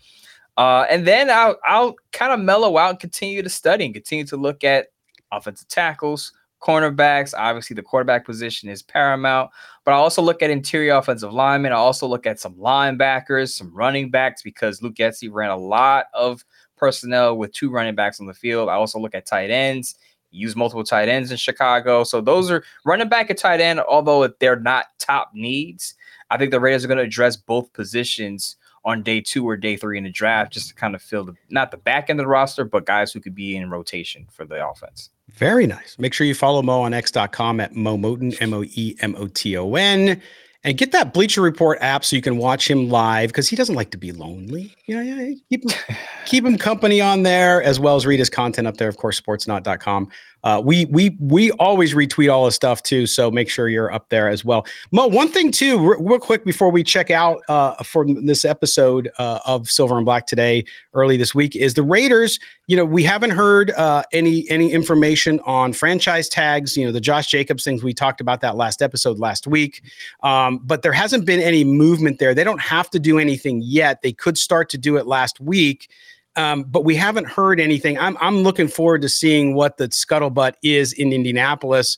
Uh, 0.56 0.86
and 0.88 1.06
then 1.06 1.28
I'll 1.28 1.58
I'll 1.66 1.96
kind 2.12 2.32
of 2.32 2.40
mellow 2.40 2.78
out 2.78 2.88
and 2.88 3.00
continue 3.00 3.42
to 3.42 3.50
study 3.50 3.84
and 3.84 3.92
continue 3.92 4.24
to 4.28 4.38
look 4.38 4.64
at 4.64 4.86
offensive 5.30 5.68
tackles, 5.68 6.32
cornerbacks. 6.60 7.34
Obviously, 7.36 7.74
the 7.74 7.82
quarterback 7.82 8.24
position 8.24 8.68
is 8.68 8.82
paramount, 8.82 9.50
but 9.84 9.92
I 9.92 9.96
also 9.96 10.22
look 10.22 10.42
at 10.42 10.50
interior 10.50 10.94
offensive 10.94 11.32
linemen. 11.32 11.72
I 11.72 11.76
also 11.76 12.06
look 12.06 12.26
at 12.26 12.40
some 12.40 12.54
linebackers, 12.54 13.50
some 13.50 13.74
running 13.74 14.10
backs, 14.10 14.42
because 14.42 14.82
Luke 14.82 14.94
Getsy 14.94 15.32
ran 15.32 15.50
a 15.50 15.56
lot 15.56 16.06
of 16.14 16.44
personnel 16.76 17.36
with 17.36 17.52
two 17.52 17.70
running 17.70 17.94
backs 17.94 18.20
on 18.20 18.26
the 18.26 18.34
field. 18.34 18.68
I 18.68 18.74
also 18.74 18.98
look 18.98 19.14
at 19.14 19.26
tight 19.26 19.50
ends. 19.50 19.96
Use 20.30 20.56
multiple 20.56 20.84
tight 20.84 21.08
ends 21.08 21.30
in 21.30 21.36
Chicago. 21.36 22.04
So 22.04 22.20
those 22.20 22.50
are 22.50 22.62
running 22.84 23.08
back 23.08 23.30
and 23.30 23.38
tight 23.38 23.60
end, 23.60 23.80
although 23.80 24.28
they're 24.40 24.60
not 24.60 24.86
top 24.98 25.30
needs. 25.32 25.94
I 26.30 26.36
think 26.36 26.50
the 26.50 26.60
Raiders 26.60 26.84
are 26.84 26.88
going 26.88 26.98
to 26.98 27.04
address 27.04 27.36
both 27.36 27.72
positions 27.72 28.56
on 28.86 29.02
day 29.02 29.20
two 29.20 29.46
or 29.46 29.56
day 29.56 29.76
three 29.76 29.98
in 29.98 30.04
the 30.04 30.10
draft, 30.10 30.52
just 30.52 30.68
to 30.68 30.74
kind 30.74 30.94
of 30.94 31.02
fill 31.02 31.24
the 31.24 31.34
not 31.50 31.70
the 31.70 31.76
back 31.76 32.08
end 32.08 32.18
of 32.18 32.24
the 32.24 32.28
roster, 32.28 32.64
but 32.64 32.86
guys 32.86 33.12
who 33.12 33.20
could 33.20 33.34
be 33.34 33.56
in 33.56 33.68
rotation 33.68 34.26
for 34.30 34.46
the 34.46 34.66
offense. 34.66 35.10
Very 35.32 35.66
nice. 35.66 35.98
Make 35.98 36.14
sure 36.14 36.26
you 36.26 36.34
follow 36.34 36.62
Moe 36.62 36.80
on 36.80 36.94
X.com 36.94 37.60
at 37.60 37.74
Moe 37.74 37.98
Moton, 37.98 38.40
M 38.40 38.54
O 38.54 38.62
E 38.62 38.96
M 39.00 39.14
O 39.18 39.26
T 39.26 39.56
O 39.58 39.74
N 39.74 40.22
and 40.66 40.76
get 40.76 40.90
that 40.90 41.14
Bleacher 41.14 41.40
Report 41.40 41.78
app 41.80 42.04
so 42.04 42.16
you 42.16 42.22
can 42.22 42.38
watch 42.38 42.68
him 42.68 42.88
live 42.88 43.28
because 43.28 43.48
he 43.48 43.54
doesn't 43.54 43.76
like 43.76 43.92
to 43.92 43.96
be 43.96 44.10
lonely. 44.10 44.74
Yeah, 44.86 45.00
yeah, 45.00 45.32
keep 45.48 45.62
him, 45.64 45.96
keep 46.26 46.44
him 46.44 46.58
company 46.58 47.00
on 47.00 47.22
there 47.22 47.62
as 47.62 47.78
well 47.78 47.94
as 47.94 48.04
read 48.04 48.18
his 48.18 48.28
content 48.28 48.66
up 48.66 48.76
there. 48.76 48.88
Of 48.88 48.96
course, 48.96 49.20
sportsnaut.com. 49.20 50.08
Uh, 50.46 50.60
we 50.60 50.84
we 50.84 51.16
we 51.18 51.50
always 51.52 51.92
retweet 51.92 52.32
all 52.32 52.44
his 52.44 52.54
stuff 52.54 52.80
too, 52.84 53.04
so 53.04 53.32
make 53.32 53.48
sure 53.50 53.68
you're 53.68 53.92
up 53.92 54.08
there 54.10 54.28
as 54.28 54.44
well. 54.44 54.64
Moe, 54.92 55.08
one 55.08 55.26
thing 55.26 55.50
too, 55.50 55.76
real, 55.76 56.00
real 56.00 56.18
quick 56.20 56.44
before 56.44 56.70
we 56.70 56.84
check 56.84 57.10
out 57.10 57.42
uh, 57.48 57.82
for 57.82 58.06
this 58.06 58.44
episode 58.44 59.10
uh, 59.18 59.40
of 59.44 59.68
Silver 59.68 59.96
and 59.96 60.04
Black 60.04 60.24
today, 60.28 60.64
early 60.94 61.16
this 61.16 61.34
week, 61.34 61.56
is 61.56 61.74
the 61.74 61.82
Raiders. 61.82 62.38
You 62.68 62.76
know, 62.76 62.84
we 62.84 63.02
haven't 63.02 63.30
heard 63.30 63.72
uh, 63.72 64.04
any 64.12 64.48
any 64.48 64.70
information 64.70 65.40
on 65.40 65.72
franchise 65.72 66.28
tags. 66.28 66.76
You 66.76 66.86
know, 66.86 66.92
the 66.92 67.00
Josh 67.00 67.26
Jacobs 67.26 67.64
things 67.64 67.82
we 67.82 67.92
talked 67.92 68.20
about 68.20 68.40
that 68.42 68.54
last 68.54 68.82
episode 68.82 69.18
last 69.18 69.48
week. 69.48 69.82
Um, 70.22 70.58
but 70.58 70.82
there 70.82 70.92
hasn't 70.92 71.24
been 71.24 71.40
any 71.40 71.64
movement 71.64 72.20
there. 72.20 72.36
They 72.36 72.44
don't 72.44 72.60
have 72.60 72.88
to 72.90 73.00
do 73.00 73.18
anything 73.18 73.62
yet. 73.64 74.02
They 74.02 74.12
could 74.12 74.38
start 74.38 74.68
to 74.68 74.78
do 74.78 74.96
it 74.96 75.08
last 75.08 75.40
week. 75.40 75.90
Um, 76.36 76.64
but 76.64 76.84
we 76.84 76.94
haven't 76.94 77.26
heard 77.26 77.58
anything. 77.58 77.98
I'm, 77.98 78.16
I'm 78.20 78.42
looking 78.42 78.68
forward 78.68 79.02
to 79.02 79.08
seeing 79.08 79.54
what 79.54 79.78
the 79.78 79.88
scuttlebutt 79.88 80.54
is 80.62 80.92
in 80.92 81.12
Indianapolis 81.12 81.96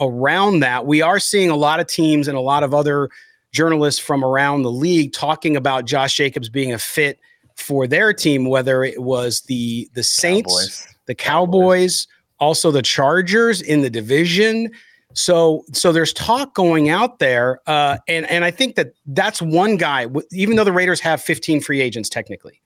around 0.00 0.60
that. 0.60 0.86
We 0.86 1.02
are 1.02 1.18
seeing 1.18 1.50
a 1.50 1.56
lot 1.56 1.80
of 1.80 1.86
teams 1.86 2.28
and 2.28 2.36
a 2.36 2.40
lot 2.40 2.62
of 2.62 2.74
other 2.74 3.08
journalists 3.52 4.00
from 4.00 4.24
around 4.24 4.62
the 4.62 4.70
league 4.70 5.12
talking 5.12 5.56
about 5.56 5.86
Josh 5.86 6.16
Jacobs 6.16 6.48
being 6.48 6.72
a 6.72 6.78
fit 6.78 7.18
for 7.54 7.86
their 7.86 8.12
team, 8.12 8.46
whether 8.46 8.84
it 8.84 9.02
was 9.02 9.42
the 9.42 9.88
the 9.94 10.02
Saints, 10.02 10.52
Cowboys. 10.52 10.94
the 11.06 11.14
Cowboys, 11.14 11.56
Cowboys, 11.56 12.08
also 12.38 12.70
the 12.70 12.82
Chargers 12.82 13.62
in 13.62 13.80
the 13.80 13.90
division. 13.90 14.70
So 15.14 15.64
so 15.72 15.92
there's 15.92 16.12
talk 16.12 16.54
going 16.54 16.90
out 16.90 17.18
there, 17.18 17.60
uh, 17.66 17.96
and 18.06 18.28
and 18.30 18.44
I 18.44 18.50
think 18.50 18.76
that 18.76 18.92
that's 19.06 19.40
one 19.40 19.78
guy. 19.78 20.06
Even 20.32 20.56
though 20.56 20.64
the 20.64 20.72
Raiders 20.72 21.00
have 21.00 21.22
15 21.22 21.60
free 21.62 21.80
agents 21.80 22.10
technically, 22.10 22.60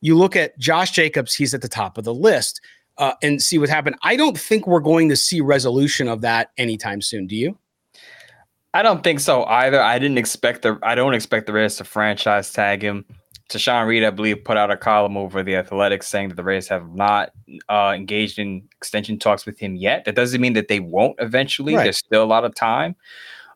you 0.00 0.16
look 0.16 0.36
at 0.36 0.58
Josh 0.58 0.90
Jacobs; 0.92 1.34
he's 1.34 1.54
at 1.54 1.62
the 1.62 1.68
top 1.68 1.98
of 1.98 2.04
the 2.04 2.14
list, 2.14 2.60
uh, 2.98 3.14
and 3.22 3.42
see 3.42 3.58
what 3.58 3.68
happened. 3.68 3.96
I 4.02 4.16
don't 4.16 4.38
think 4.38 4.66
we're 4.66 4.80
going 4.80 5.08
to 5.08 5.16
see 5.16 5.40
resolution 5.40 6.08
of 6.08 6.20
that 6.22 6.50
anytime 6.58 7.00
soon. 7.00 7.26
Do 7.26 7.36
you? 7.36 7.58
I 8.74 8.82
don't 8.82 9.02
think 9.02 9.20
so 9.20 9.44
either. 9.44 9.80
I 9.80 9.98
didn't 9.98 10.18
expect 10.18 10.62
the. 10.62 10.78
I 10.82 10.94
don't 10.94 11.14
expect 11.14 11.46
the 11.46 11.52
Raiders 11.52 11.76
to 11.76 11.84
franchise 11.84 12.52
tag 12.52 12.82
him. 12.82 13.04
Tashan 13.48 13.86
Reed, 13.86 14.04
I 14.04 14.10
believe, 14.10 14.44
put 14.44 14.58
out 14.58 14.70
a 14.70 14.76
column 14.76 15.16
over 15.16 15.42
the 15.42 15.56
Athletics 15.56 16.06
saying 16.06 16.28
that 16.28 16.34
the 16.34 16.44
Rays 16.44 16.68
have 16.68 16.94
not 16.94 17.32
uh, 17.70 17.92
engaged 17.96 18.38
in 18.38 18.68
extension 18.76 19.18
talks 19.18 19.46
with 19.46 19.58
him 19.58 19.74
yet. 19.74 20.04
That 20.04 20.14
doesn't 20.14 20.40
mean 20.40 20.52
that 20.52 20.68
they 20.68 20.80
won't 20.80 21.16
eventually. 21.18 21.74
Right. 21.74 21.84
There's 21.84 21.96
still 21.96 22.22
a 22.22 22.26
lot 22.26 22.44
of 22.44 22.54
time, 22.54 22.94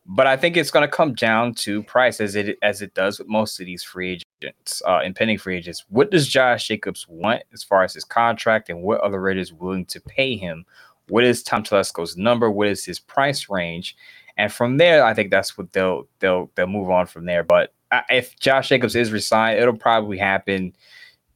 but 0.06 0.26
I 0.26 0.36
think 0.36 0.56
it's 0.56 0.70
going 0.70 0.86
to 0.86 0.94
come 0.94 1.14
down 1.14 1.54
to 1.54 1.82
price, 1.84 2.20
as 2.20 2.34
it 2.34 2.58
as 2.62 2.82
it 2.82 2.94
does 2.94 3.18
with 3.18 3.28
most 3.28 3.60
of 3.60 3.66
these 3.66 3.84
free 3.84 4.20
agents, 4.42 4.82
uh, 4.86 5.00
impending 5.04 5.38
free 5.38 5.56
agents. 5.56 5.84
What 5.88 6.10
does 6.10 6.28
Josh 6.28 6.66
Jacobs 6.68 7.06
want 7.08 7.42
as 7.52 7.62
far 7.62 7.84
as 7.84 7.94
his 7.94 8.04
contract, 8.04 8.68
and 8.68 8.82
what 8.82 9.00
the 9.02 9.18
Raiders 9.18 9.52
willing 9.52 9.86
to 9.86 10.00
pay 10.00 10.36
him? 10.36 10.64
What 11.08 11.24
is 11.24 11.42
Tom 11.42 11.62
Telesco's 11.62 12.16
number? 12.16 12.50
What 12.50 12.68
is 12.68 12.84
his 12.84 12.98
price 12.98 13.48
range? 13.48 13.96
And 14.36 14.52
from 14.52 14.78
there, 14.78 15.04
I 15.04 15.14
think 15.14 15.30
that's 15.30 15.56
what 15.56 15.72
they'll 15.72 16.08
they'll 16.18 16.50
they'll 16.54 16.66
move 16.66 16.90
on 16.90 17.06
from 17.06 17.26
there. 17.26 17.44
But 17.44 17.72
if 18.10 18.38
Josh 18.38 18.70
Jacobs 18.70 18.96
is 18.96 19.12
resigned, 19.12 19.60
it'll 19.60 19.76
probably 19.76 20.18
happen, 20.18 20.74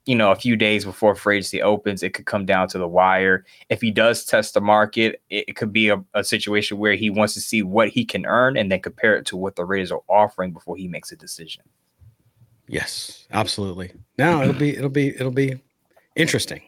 you 0.07 0.15
know, 0.15 0.31
a 0.31 0.37
few 0.37 0.57
days 0.57 0.85
before 0.85 1.15
free 1.17 1.39
agency 1.39 1.61
opens. 1.61 2.03
It 2.03 2.15
could 2.15 2.27
come 2.27 2.47
down 2.47 2.69
to 2.69 2.79
the 2.79 2.89
wire. 2.89 3.45
If 3.69 3.81
he 3.81 3.91
does 3.91 4.25
test 4.25 4.55
the 4.55 4.61
market, 4.61 5.21
it, 5.29 5.57
could 5.57 5.73
be 5.73 5.89
a, 5.89 6.03
a, 6.15 6.23
situation 6.23 6.79
where 6.79 6.95
he 6.95 7.11
wants 7.11 7.35
to 7.35 7.41
see 7.41 7.63
what 7.63 7.89
he 7.89 8.05
can 8.05 8.25
earn 8.25 8.57
and 8.57 8.71
then 8.71 8.81
compare 8.81 9.17
it 9.17 9.27
to 9.27 9.37
what 9.37 9.57
the 9.57 9.65
Raiders 9.65 9.91
are 9.91 10.03
offering 10.09 10.53
before 10.53 10.77
he 10.77 10.87
makes 10.87 11.11
a 11.11 11.17
decision. 11.17 11.65
Yes, 12.69 13.27
absolutely. 13.33 13.93
Now 14.19 14.43
it'll 14.43 14.55
be 14.55 14.77
it'll 14.77 14.89
be 14.89 15.09
it'll 15.09 15.31
be 15.31 15.61
interesting 16.17 16.63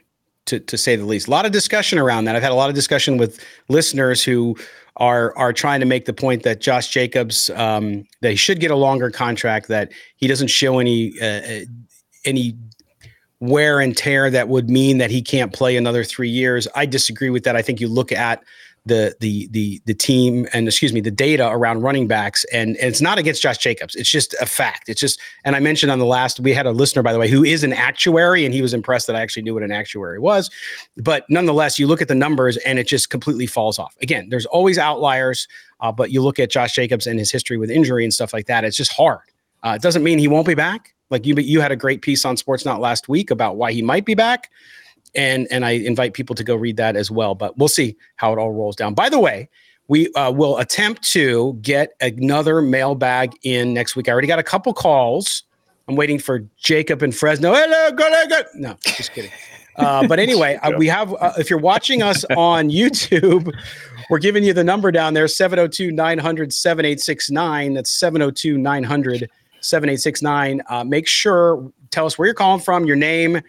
to 0.46 0.60
to 0.60 0.78
say 0.78 0.96
the 0.96 1.04
least. 1.04 1.28
A 1.28 1.30
lot 1.30 1.46
of 1.46 1.52
discussion 1.52 1.98
around 1.98 2.24
that. 2.24 2.36
I've 2.36 2.42
had 2.42 2.52
a 2.52 2.56
lot 2.56 2.68
of 2.68 2.74
discussion 2.74 3.16
with 3.16 3.44
listeners 3.68 4.22
who 4.22 4.56
are 4.96 5.36
are 5.36 5.52
trying 5.52 5.80
to 5.80 5.86
make 5.86 6.04
the 6.04 6.12
point 6.12 6.44
that 6.44 6.60
Josh 6.60 6.88
Jacobs 6.88 7.50
um, 7.50 8.04
that 8.20 8.30
he 8.30 8.36
should 8.36 8.60
get 8.60 8.70
a 8.70 8.76
longer 8.76 9.10
contract, 9.10 9.68
that 9.68 9.90
he 10.16 10.28
doesn't 10.28 10.48
show 10.48 10.78
any 10.78 11.18
uh, 11.20 11.26
uh, 11.26 11.60
any 12.24 12.56
wear 13.40 13.80
and 13.80 13.96
tear 13.96 14.30
that 14.30 14.48
would 14.48 14.68
mean 14.68 14.98
that 14.98 15.10
he 15.10 15.22
can't 15.22 15.52
play 15.52 15.76
another 15.76 16.04
three 16.04 16.28
years. 16.28 16.66
I 16.74 16.86
disagree 16.86 17.30
with 17.30 17.44
that. 17.44 17.56
I 17.56 17.62
think 17.62 17.80
you 17.80 17.88
look 17.88 18.12
at 18.12 18.42
the 18.88 19.14
the 19.20 19.48
the 19.50 19.80
the 19.84 19.94
team 19.94 20.46
and 20.52 20.66
excuse 20.66 20.92
me 20.92 21.00
the 21.00 21.10
data 21.10 21.48
around 21.50 21.82
running 21.82 22.08
backs 22.08 22.44
and, 22.52 22.76
and 22.78 22.88
it's 22.88 23.00
not 23.00 23.18
against 23.18 23.42
Josh 23.42 23.58
Jacobs. 23.58 23.94
It's 23.94 24.10
just 24.10 24.34
a 24.40 24.46
fact. 24.46 24.88
It's 24.88 25.00
just 25.00 25.20
and 25.44 25.54
I 25.54 25.60
mentioned 25.60 25.92
on 25.92 25.98
the 25.98 26.06
last 26.06 26.40
we 26.40 26.52
had 26.52 26.66
a 26.66 26.72
listener 26.72 27.02
by 27.02 27.12
the 27.12 27.18
way 27.18 27.28
who 27.28 27.44
is 27.44 27.62
an 27.62 27.72
actuary 27.72 28.44
and 28.44 28.54
he 28.54 28.62
was 28.62 28.74
impressed 28.74 29.06
that 29.08 29.16
I 29.16 29.20
actually 29.20 29.42
knew 29.42 29.54
what 29.54 29.62
an 29.62 29.72
actuary 29.72 30.18
was. 30.18 30.50
But 30.96 31.24
nonetheless 31.28 31.78
you 31.78 31.86
look 31.86 32.02
at 32.02 32.08
the 32.08 32.14
numbers 32.14 32.56
and 32.58 32.78
it 32.78 32.88
just 32.88 33.10
completely 33.10 33.46
falls 33.46 33.78
off. 33.78 33.94
Again 34.00 34.28
there's 34.30 34.46
always 34.46 34.78
outliers 34.78 35.46
uh, 35.80 35.92
but 35.92 36.10
you 36.10 36.22
look 36.22 36.38
at 36.38 36.50
Josh 36.50 36.74
Jacobs 36.74 37.06
and 37.06 37.18
his 37.18 37.30
history 37.30 37.58
with 37.58 37.70
injury 37.70 38.04
and 38.04 38.12
stuff 38.12 38.32
like 38.32 38.46
that 38.46 38.64
it's 38.64 38.76
just 38.76 38.92
hard. 38.92 39.20
Uh, 39.62 39.70
it 39.70 39.82
doesn't 39.82 40.02
mean 40.02 40.18
he 40.18 40.28
won't 40.28 40.46
be 40.46 40.54
back 40.54 40.94
like 41.10 41.26
you 41.26 41.34
you 41.36 41.60
had 41.60 41.72
a 41.72 41.76
great 41.76 42.02
piece 42.02 42.24
on 42.24 42.36
Sportsnaut 42.36 42.80
last 42.80 43.08
week 43.08 43.30
about 43.30 43.56
why 43.56 43.72
he 43.72 43.82
might 43.82 44.04
be 44.04 44.14
back 44.14 44.50
and 45.14 45.46
and 45.50 45.64
I 45.64 45.72
invite 45.72 46.14
people 46.14 46.34
to 46.36 46.44
go 46.44 46.54
read 46.54 46.76
that 46.76 46.96
as 46.96 47.10
well. 47.10 47.34
But 47.34 47.56
we'll 47.58 47.68
see 47.68 47.96
how 48.16 48.32
it 48.32 48.38
all 48.38 48.52
rolls 48.52 48.76
down. 48.76 48.94
By 48.94 49.08
the 49.08 49.18
way, 49.18 49.48
we 49.88 50.12
uh, 50.12 50.30
will 50.30 50.58
attempt 50.58 51.02
to 51.12 51.58
get 51.62 51.92
another 52.00 52.60
mailbag 52.60 53.32
in 53.42 53.74
next 53.74 53.96
week. 53.96 54.08
I 54.08 54.12
already 54.12 54.28
got 54.28 54.38
a 54.38 54.44
couple 54.44 54.72
calls. 54.74 55.44
I'm 55.88 55.96
waiting 55.96 56.18
for 56.18 56.40
Jacob 56.58 57.02
and 57.02 57.14
Fresno. 57.16 57.54
Hello, 57.54 57.90
good, 57.92 58.28
good. 58.28 58.46
No, 58.54 58.76
just 58.82 59.12
kidding. 59.12 59.30
Uh, 59.76 60.06
but 60.06 60.18
anyway, 60.18 60.56
uh, 60.56 60.72
we 60.76 60.86
have, 60.88 61.14
uh, 61.14 61.32
if 61.38 61.48
you're 61.48 61.58
watching 61.58 62.02
us 62.02 62.24
on 62.36 62.68
YouTube, 62.68 63.50
we're 64.10 64.18
giving 64.18 64.44
you 64.44 64.52
the 64.52 64.64
number 64.64 64.90
down 64.92 65.14
there 65.14 65.28
702 65.28 65.92
900 65.92 66.52
7869. 66.52 67.74
That's 67.74 67.90
702 67.90 68.58
900 68.58 69.30
7869. 69.60 70.62
Uh, 70.68 70.84
make 70.84 71.06
sure, 71.06 71.72
tell 71.90 72.06
us 72.06 72.18
where 72.18 72.26
you're 72.26 72.34
calling 72.34 72.60
from, 72.60 72.84
your 72.84 72.96
name, 72.96 73.40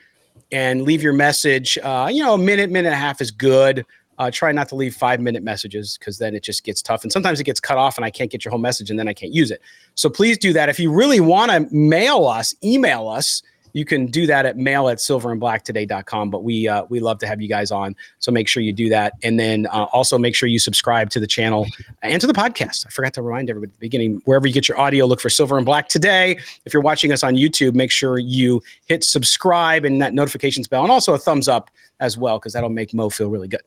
and 0.51 0.81
leave 0.83 1.03
your 1.03 1.13
message. 1.13 1.77
Uh, 1.77 2.09
you 2.11 2.23
know, 2.23 2.33
a 2.33 2.37
minute, 2.37 2.69
minute 2.69 2.89
and 2.89 2.95
a 2.95 2.97
half 2.97 3.21
is 3.21 3.31
good. 3.31 3.85
Uh, 4.17 4.29
try 4.29 4.51
not 4.51 4.67
to 4.67 4.75
leave 4.75 4.93
five 4.95 5.21
minute 5.21 5.43
messages 5.43 5.97
because 5.97 6.17
then 6.17 6.35
it 6.35 6.43
just 6.43 6.65
gets 6.65 6.81
tough. 6.81 7.03
And 7.03 7.11
sometimes 7.11 7.39
it 7.39 7.45
gets 7.45 7.61
cut 7.61 7.77
off 7.77 7.97
and 7.97 8.03
I 8.03 8.09
can't 8.09 8.29
get 8.29 8.43
your 8.43 8.49
whole 8.49 8.59
message 8.59 8.89
and 8.89 8.99
then 8.99 9.07
I 9.07 9.13
can't 9.13 9.33
use 9.33 9.49
it. 9.49 9.61
So 9.95 10.09
please 10.09 10.37
do 10.37 10.51
that. 10.53 10.67
If 10.67 10.77
you 10.79 10.91
really 10.91 11.21
want 11.21 11.51
to 11.51 11.73
mail 11.73 12.25
us, 12.25 12.53
email 12.61 13.07
us 13.07 13.41
you 13.73 13.85
can 13.85 14.07
do 14.07 14.25
that 14.27 14.45
at 14.45 14.57
mail 14.57 14.89
at 14.89 14.97
silverandblacktoday.com. 14.97 16.29
But 16.29 16.43
we 16.43 16.67
uh, 16.67 16.85
we 16.89 16.99
love 16.99 17.19
to 17.19 17.27
have 17.27 17.41
you 17.41 17.47
guys 17.47 17.71
on. 17.71 17.95
So 18.19 18.31
make 18.31 18.47
sure 18.47 18.63
you 18.63 18.73
do 18.73 18.89
that. 18.89 19.13
And 19.23 19.39
then 19.39 19.67
uh, 19.67 19.85
also 19.85 20.17
make 20.17 20.35
sure 20.35 20.47
you 20.47 20.59
subscribe 20.59 21.09
to 21.11 21.19
the 21.19 21.27
channel 21.27 21.67
and 22.01 22.19
to 22.21 22.27
the 22.27 22.33
podcast. 22.33 22.85
I 22.85 22.89
forgot 22.89 23.13
to 23.13 23.21
remind 23.21 23.49
everybody 23.49 23.69
at 23.69 23.75
the 23.75 23.85
beginning, 23.85 24.21
wherever 24.25 24.47
you 24.47 24.53
get 24.53 24.67
your 24.67 24.79
audio, 24.79 25.05
look 25.05 25.21
for 25.21 25.29
Silver 25.29 25.57
and 25.57 25.65
Black 25.65 25.87
today. 25.89 26.39
If 26.65 26.73
you're 26.73 26.81
watching 26.81 27.11
us 27.11 27.23
on 27.23 27.35
YouTube, 27.35 27.75
make 27.75 27.91
sure 27.91 28.17
you 28.17 28.61
hit 28.85 29.03
subscribe 29.03 29.85
and 29.85 30.01
that 30.01 30.13
notifications 30.13 30.67
bell 30.67 30.83
and 30.83 30.91
also 30.91 31.13
a 31.13 31.17
thumbs 31.17 31.47
up 31.47 31.69
as 31.99 32.17
well, 32.17 32.39
because 32.39 32.53
that'll 32.53 32.69
make 32.69 32.93
Moe 32.93 33.09
feel 33.09 33.29
really 33.29 33.47
good. 33.47 33.61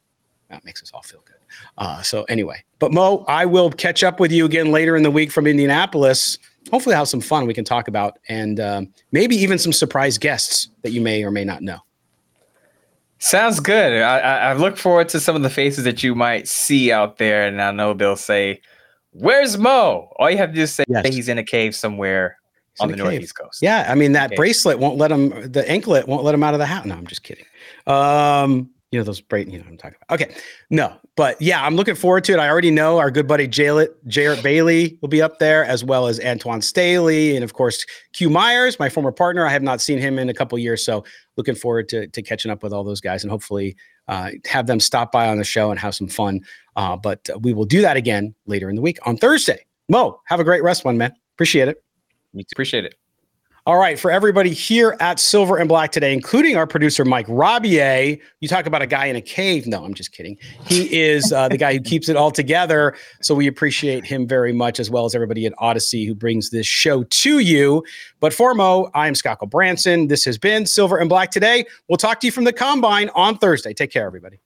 That 0.48 0.64
makes 0.64 0.82
us 0.82 0.90
all 0.92 1.02
feel 1.02 1.22
good. 1.24 1.36
Uh, 1.78 2.02
so 2.02 2.24
anyway, 2.24 2.62
but 2.78 2.92
Moe, 2.92 3.24
I 3.28 3.46
will 3.46 3.70
catch 3.70 4.02
up 4.02 4.20
with 4.20 4.32
you 4.32 4.44
again 4.44 4.70
later 4.70 4.96
in 4.96 5.02
the 5.02 5.10
week 5.10 5.30
from 5.30 5.46
Indianapolis 5.46 6.38
hopefully 6.70 6.94
have 6.94 7.08
some 7.08 7.20
fun 7.20 7.46
we 7.46 7.54
can 7.54 7.64
talk 7.64 7.88
about 7.88 8.18
and 8.28 8.60
um, 8.60 8.92
maybe 9.10 9.36
even 9.36 9.58
some 9.58 9.72
surprise 9.72 10.18
guests 10.18 10.68
that 10.82 10.92
you 10.92 11.00
may 11.00 11.24
or 11.24 11.30
may 11.30 11.44
not 11.44 11.62
know. 11.62 11.78
Sounds 13.18 13.60
good. 13.60 14.02
I, 14.02 14.18
I, 14.18 14.52
look 14.54 14.76
forward 14.76 15.08
to 15.10 15.20
some 15.20 15.36
of 15.36 15.42
the 15.42 15.50
faces 15.50 15.84
that 15.84 16.02
you 16.02 16.12
might 16.16 16.48
see 16.48 16.90
out 16.90 17.18
there, 17.18 17.46
and 17.46 17.62
I 17.62 17.70
know 17.70 17.94
they'll 17.94 18.16
say, 18.16 18.60
"Where's 19.12 19.56
Moe?" 19.56 20.12
All 20.16 20.28
you 20.28 20.36
have 20.38 20.48
to 20.48 20.54
do 20.56 20.62
is 20.62 20.74
say 20.74 20.82
yes. 20.88 21.06
he's 21.06 21.28
in 21.28 21.38
a 21.38 21.44
cave 21.44 21.76
somewhere 21.76 22.36
he's 22.72 22.80
on 22.80 22.88
the 22.88 22.94
cave. 22.94 23.04
northeast 23.04 23.38
coast. 23.38 23.62
Yeah, 23.62 23.86
I 23.88 23.94
mean 23.94 24.10
that 24.12 24.34
bracelet 24.34 24.80
won't 24.80 24.98
let 24.98 25.12
him. 25.12 25.52
The 25.52 25.68
anklet 25.70 26.08
won't 26.08 26.24
let 26.24 26.34
him 26.34 26.42
out 26.42 26.54
of 26.54 26.58
the 26.58 26.66
house. 26.66 26.84
No, 26.84 26.96
I'm 26.96 27.06
just 27.06 27.22
kidding. 27.22 27.44
Um, 27.86 28.70
you 28.92 28.98
know 28.98 29.04
those 29.04 29.20
brain. 29.20 29.50
You 29.50 29.58
know 29.58 29.64
what 29.64 29.72
I'm 29.72 29.78
talking 29.78 29.96
about. 30.06 30.20
Okay, 30.20 30.34
no, 30.70 30.94
but 31.16 31.40
yeah, 31.40 31.64
I'm 31.64 31.74
looking 31.74 31.94
forward 31.94 32.24
to 32.24 32.34
it. 32.34 32.38
I 32.38 32.48
already 32.48 32.70
know 32.70 32.98
our 32.98 33.10
good 33.10 33.26
buddy 33.26 33.48
Jarrett, 33.48 33.96
Jarrett 34.06 34.42
Bailey 34.42 34.98
will 35.00 35.08
be 35.08 35.22
up 35.22 35.38
there, 35.38 35.64
as 35.64 35.82
well 35.82 36.06
as 36.06 36.20
Antoine 36.20 36.60
Staley, 36.60 37.34
and 37.34 37.42
of 37.42 37.54
course 37.54 37.84
Q 38.12 38.28
Myers, 38.30 38.78
my 38.78 38.90
former 38.90 39.10
partner. 39.10 39.46
I 39.46 39.50
have 39.50 39.62
not 39.62 39.80
seen 39.80 39.98
him 39.98 40.18
in 40.18 40.28
a 40.28 40.34
couple 40.34 40.58
years, 40.58 40.84
so 40.84 41.04
looking 41.36 41.54
forward 41.54 41.88
to, 41.88 42.06
to 42.06 42.22
catching 42.22 42.50
up 42.50 42.62
with 42.62 42.72
all 42.72 42.84
those 42.84 43.00
guys 43.00 43.24
and 43.24 43.30
hopefully 43.30 43.74
uh, 44.08 44.30
have 44.46 44.66
them 44.66 44.78
stop 44.78 45.10
by 45.10 45.28
on 45.28 45.38
the 45.38 45.44
show 45.44 45.70
and 45.70 45.80
have 45.80 45.94
some 45.94 46.08
fun. 46.08 46.40
Uh, 46.76 46.96
but 46.96 47.28
we 47.40 47.54
will 47.54 47.64
do 47.64 47.80
that 47.80 47.96
again 47.96 48.34
later 48.46 48.68
in 48.68 48.76
the 48.76 48.82
week 48.82 48.98
on 49.06 49.16
Thursday. 49.16 49.64
Moe, 49.88 50.20
have 50.26 50.38
a 50.38 50.44
great 50.44 50.62
rest 50.62 50.84
one, 50.84 50.98
man. 50.98 51.12
Appreciate 51.34 51.68
it. 51.68 51.82
Appreciate 52.52 52.84
it. 52.84 52.94
All 53.64 53.78
right, 53.78 53.96
for 53.96 54.10
everybody 54.10 54.50
here 54.50 54.96
at 54.98 55.20
Silver 55.20 55.56
and 55.56 55.68
Black 55.68 55.92
today, 55.92 56.12
including 56.12 56.56
our 56.56 56.66
producer 56.66 57.04
Mike 57.04 57.28
Robier, 57.28 58.18
you 58.40 58.48
talk 58.48 58.66
about 58.66 58.82
a 58.82 58.88
guy 58.88 59.06
in 59.06 59.14
a 59.14 59.20
cave. 59.20 59.68
No, 59.68 59.84
I'm 59.84 59.94
just 59.94 60.10
kidding. 60.10 60.36
He 60.66 61.00
is 61.00 61.32
uh, 61.32 61.48
the 61.48 61.56
guy 61.56 61.72
who 61.74 61.80
keeps 61.80 62.08
it 62.08 62.16
all 62.16 62.32
together. 62.32 62.96
So 63.20 63.36
we 63.36 63.46
appreciate 63.46 64.04
him 64.04 64.26
very 64.26 64.52
much, 64.52 64.80
as 64.80 64.90
well 64.90 65.04
as 65.04 65.14
everybody 65.14 65.46
at 65.46 65.52
Audacy 65.60 66.04
who 66.04 66.12
brings 66.12 66.50
this 66.50 66.66
show 66.66 67.04
to 67.04 67.38
you. 67.38 67.84
But 68.18 68.32
for 68.34 68.52
Moe, 68.52 68.90
I'm 68.94 69.14
Scott 69.14 69.38
Branson. 69.48 70.08
This 70.08 70.24
has 70.24 70.38
been 70.38 70.66
Silver 70.66 70.96
and 70.96 71.08
Black 71.08 71.30
today. 71.30 71.64
We'll 71.88 71.98
talk 71.98 72.18
to 72.22 72.26
you 72.26 72.32
from 72.32 72.42
the 72.42 72.52
combine 72.52 73.10
on 73.14 73.38
Thursday. 73.38 73.74
Take 73.74 73.92
care, 73.92 74.06
everybody. 74.08 74.40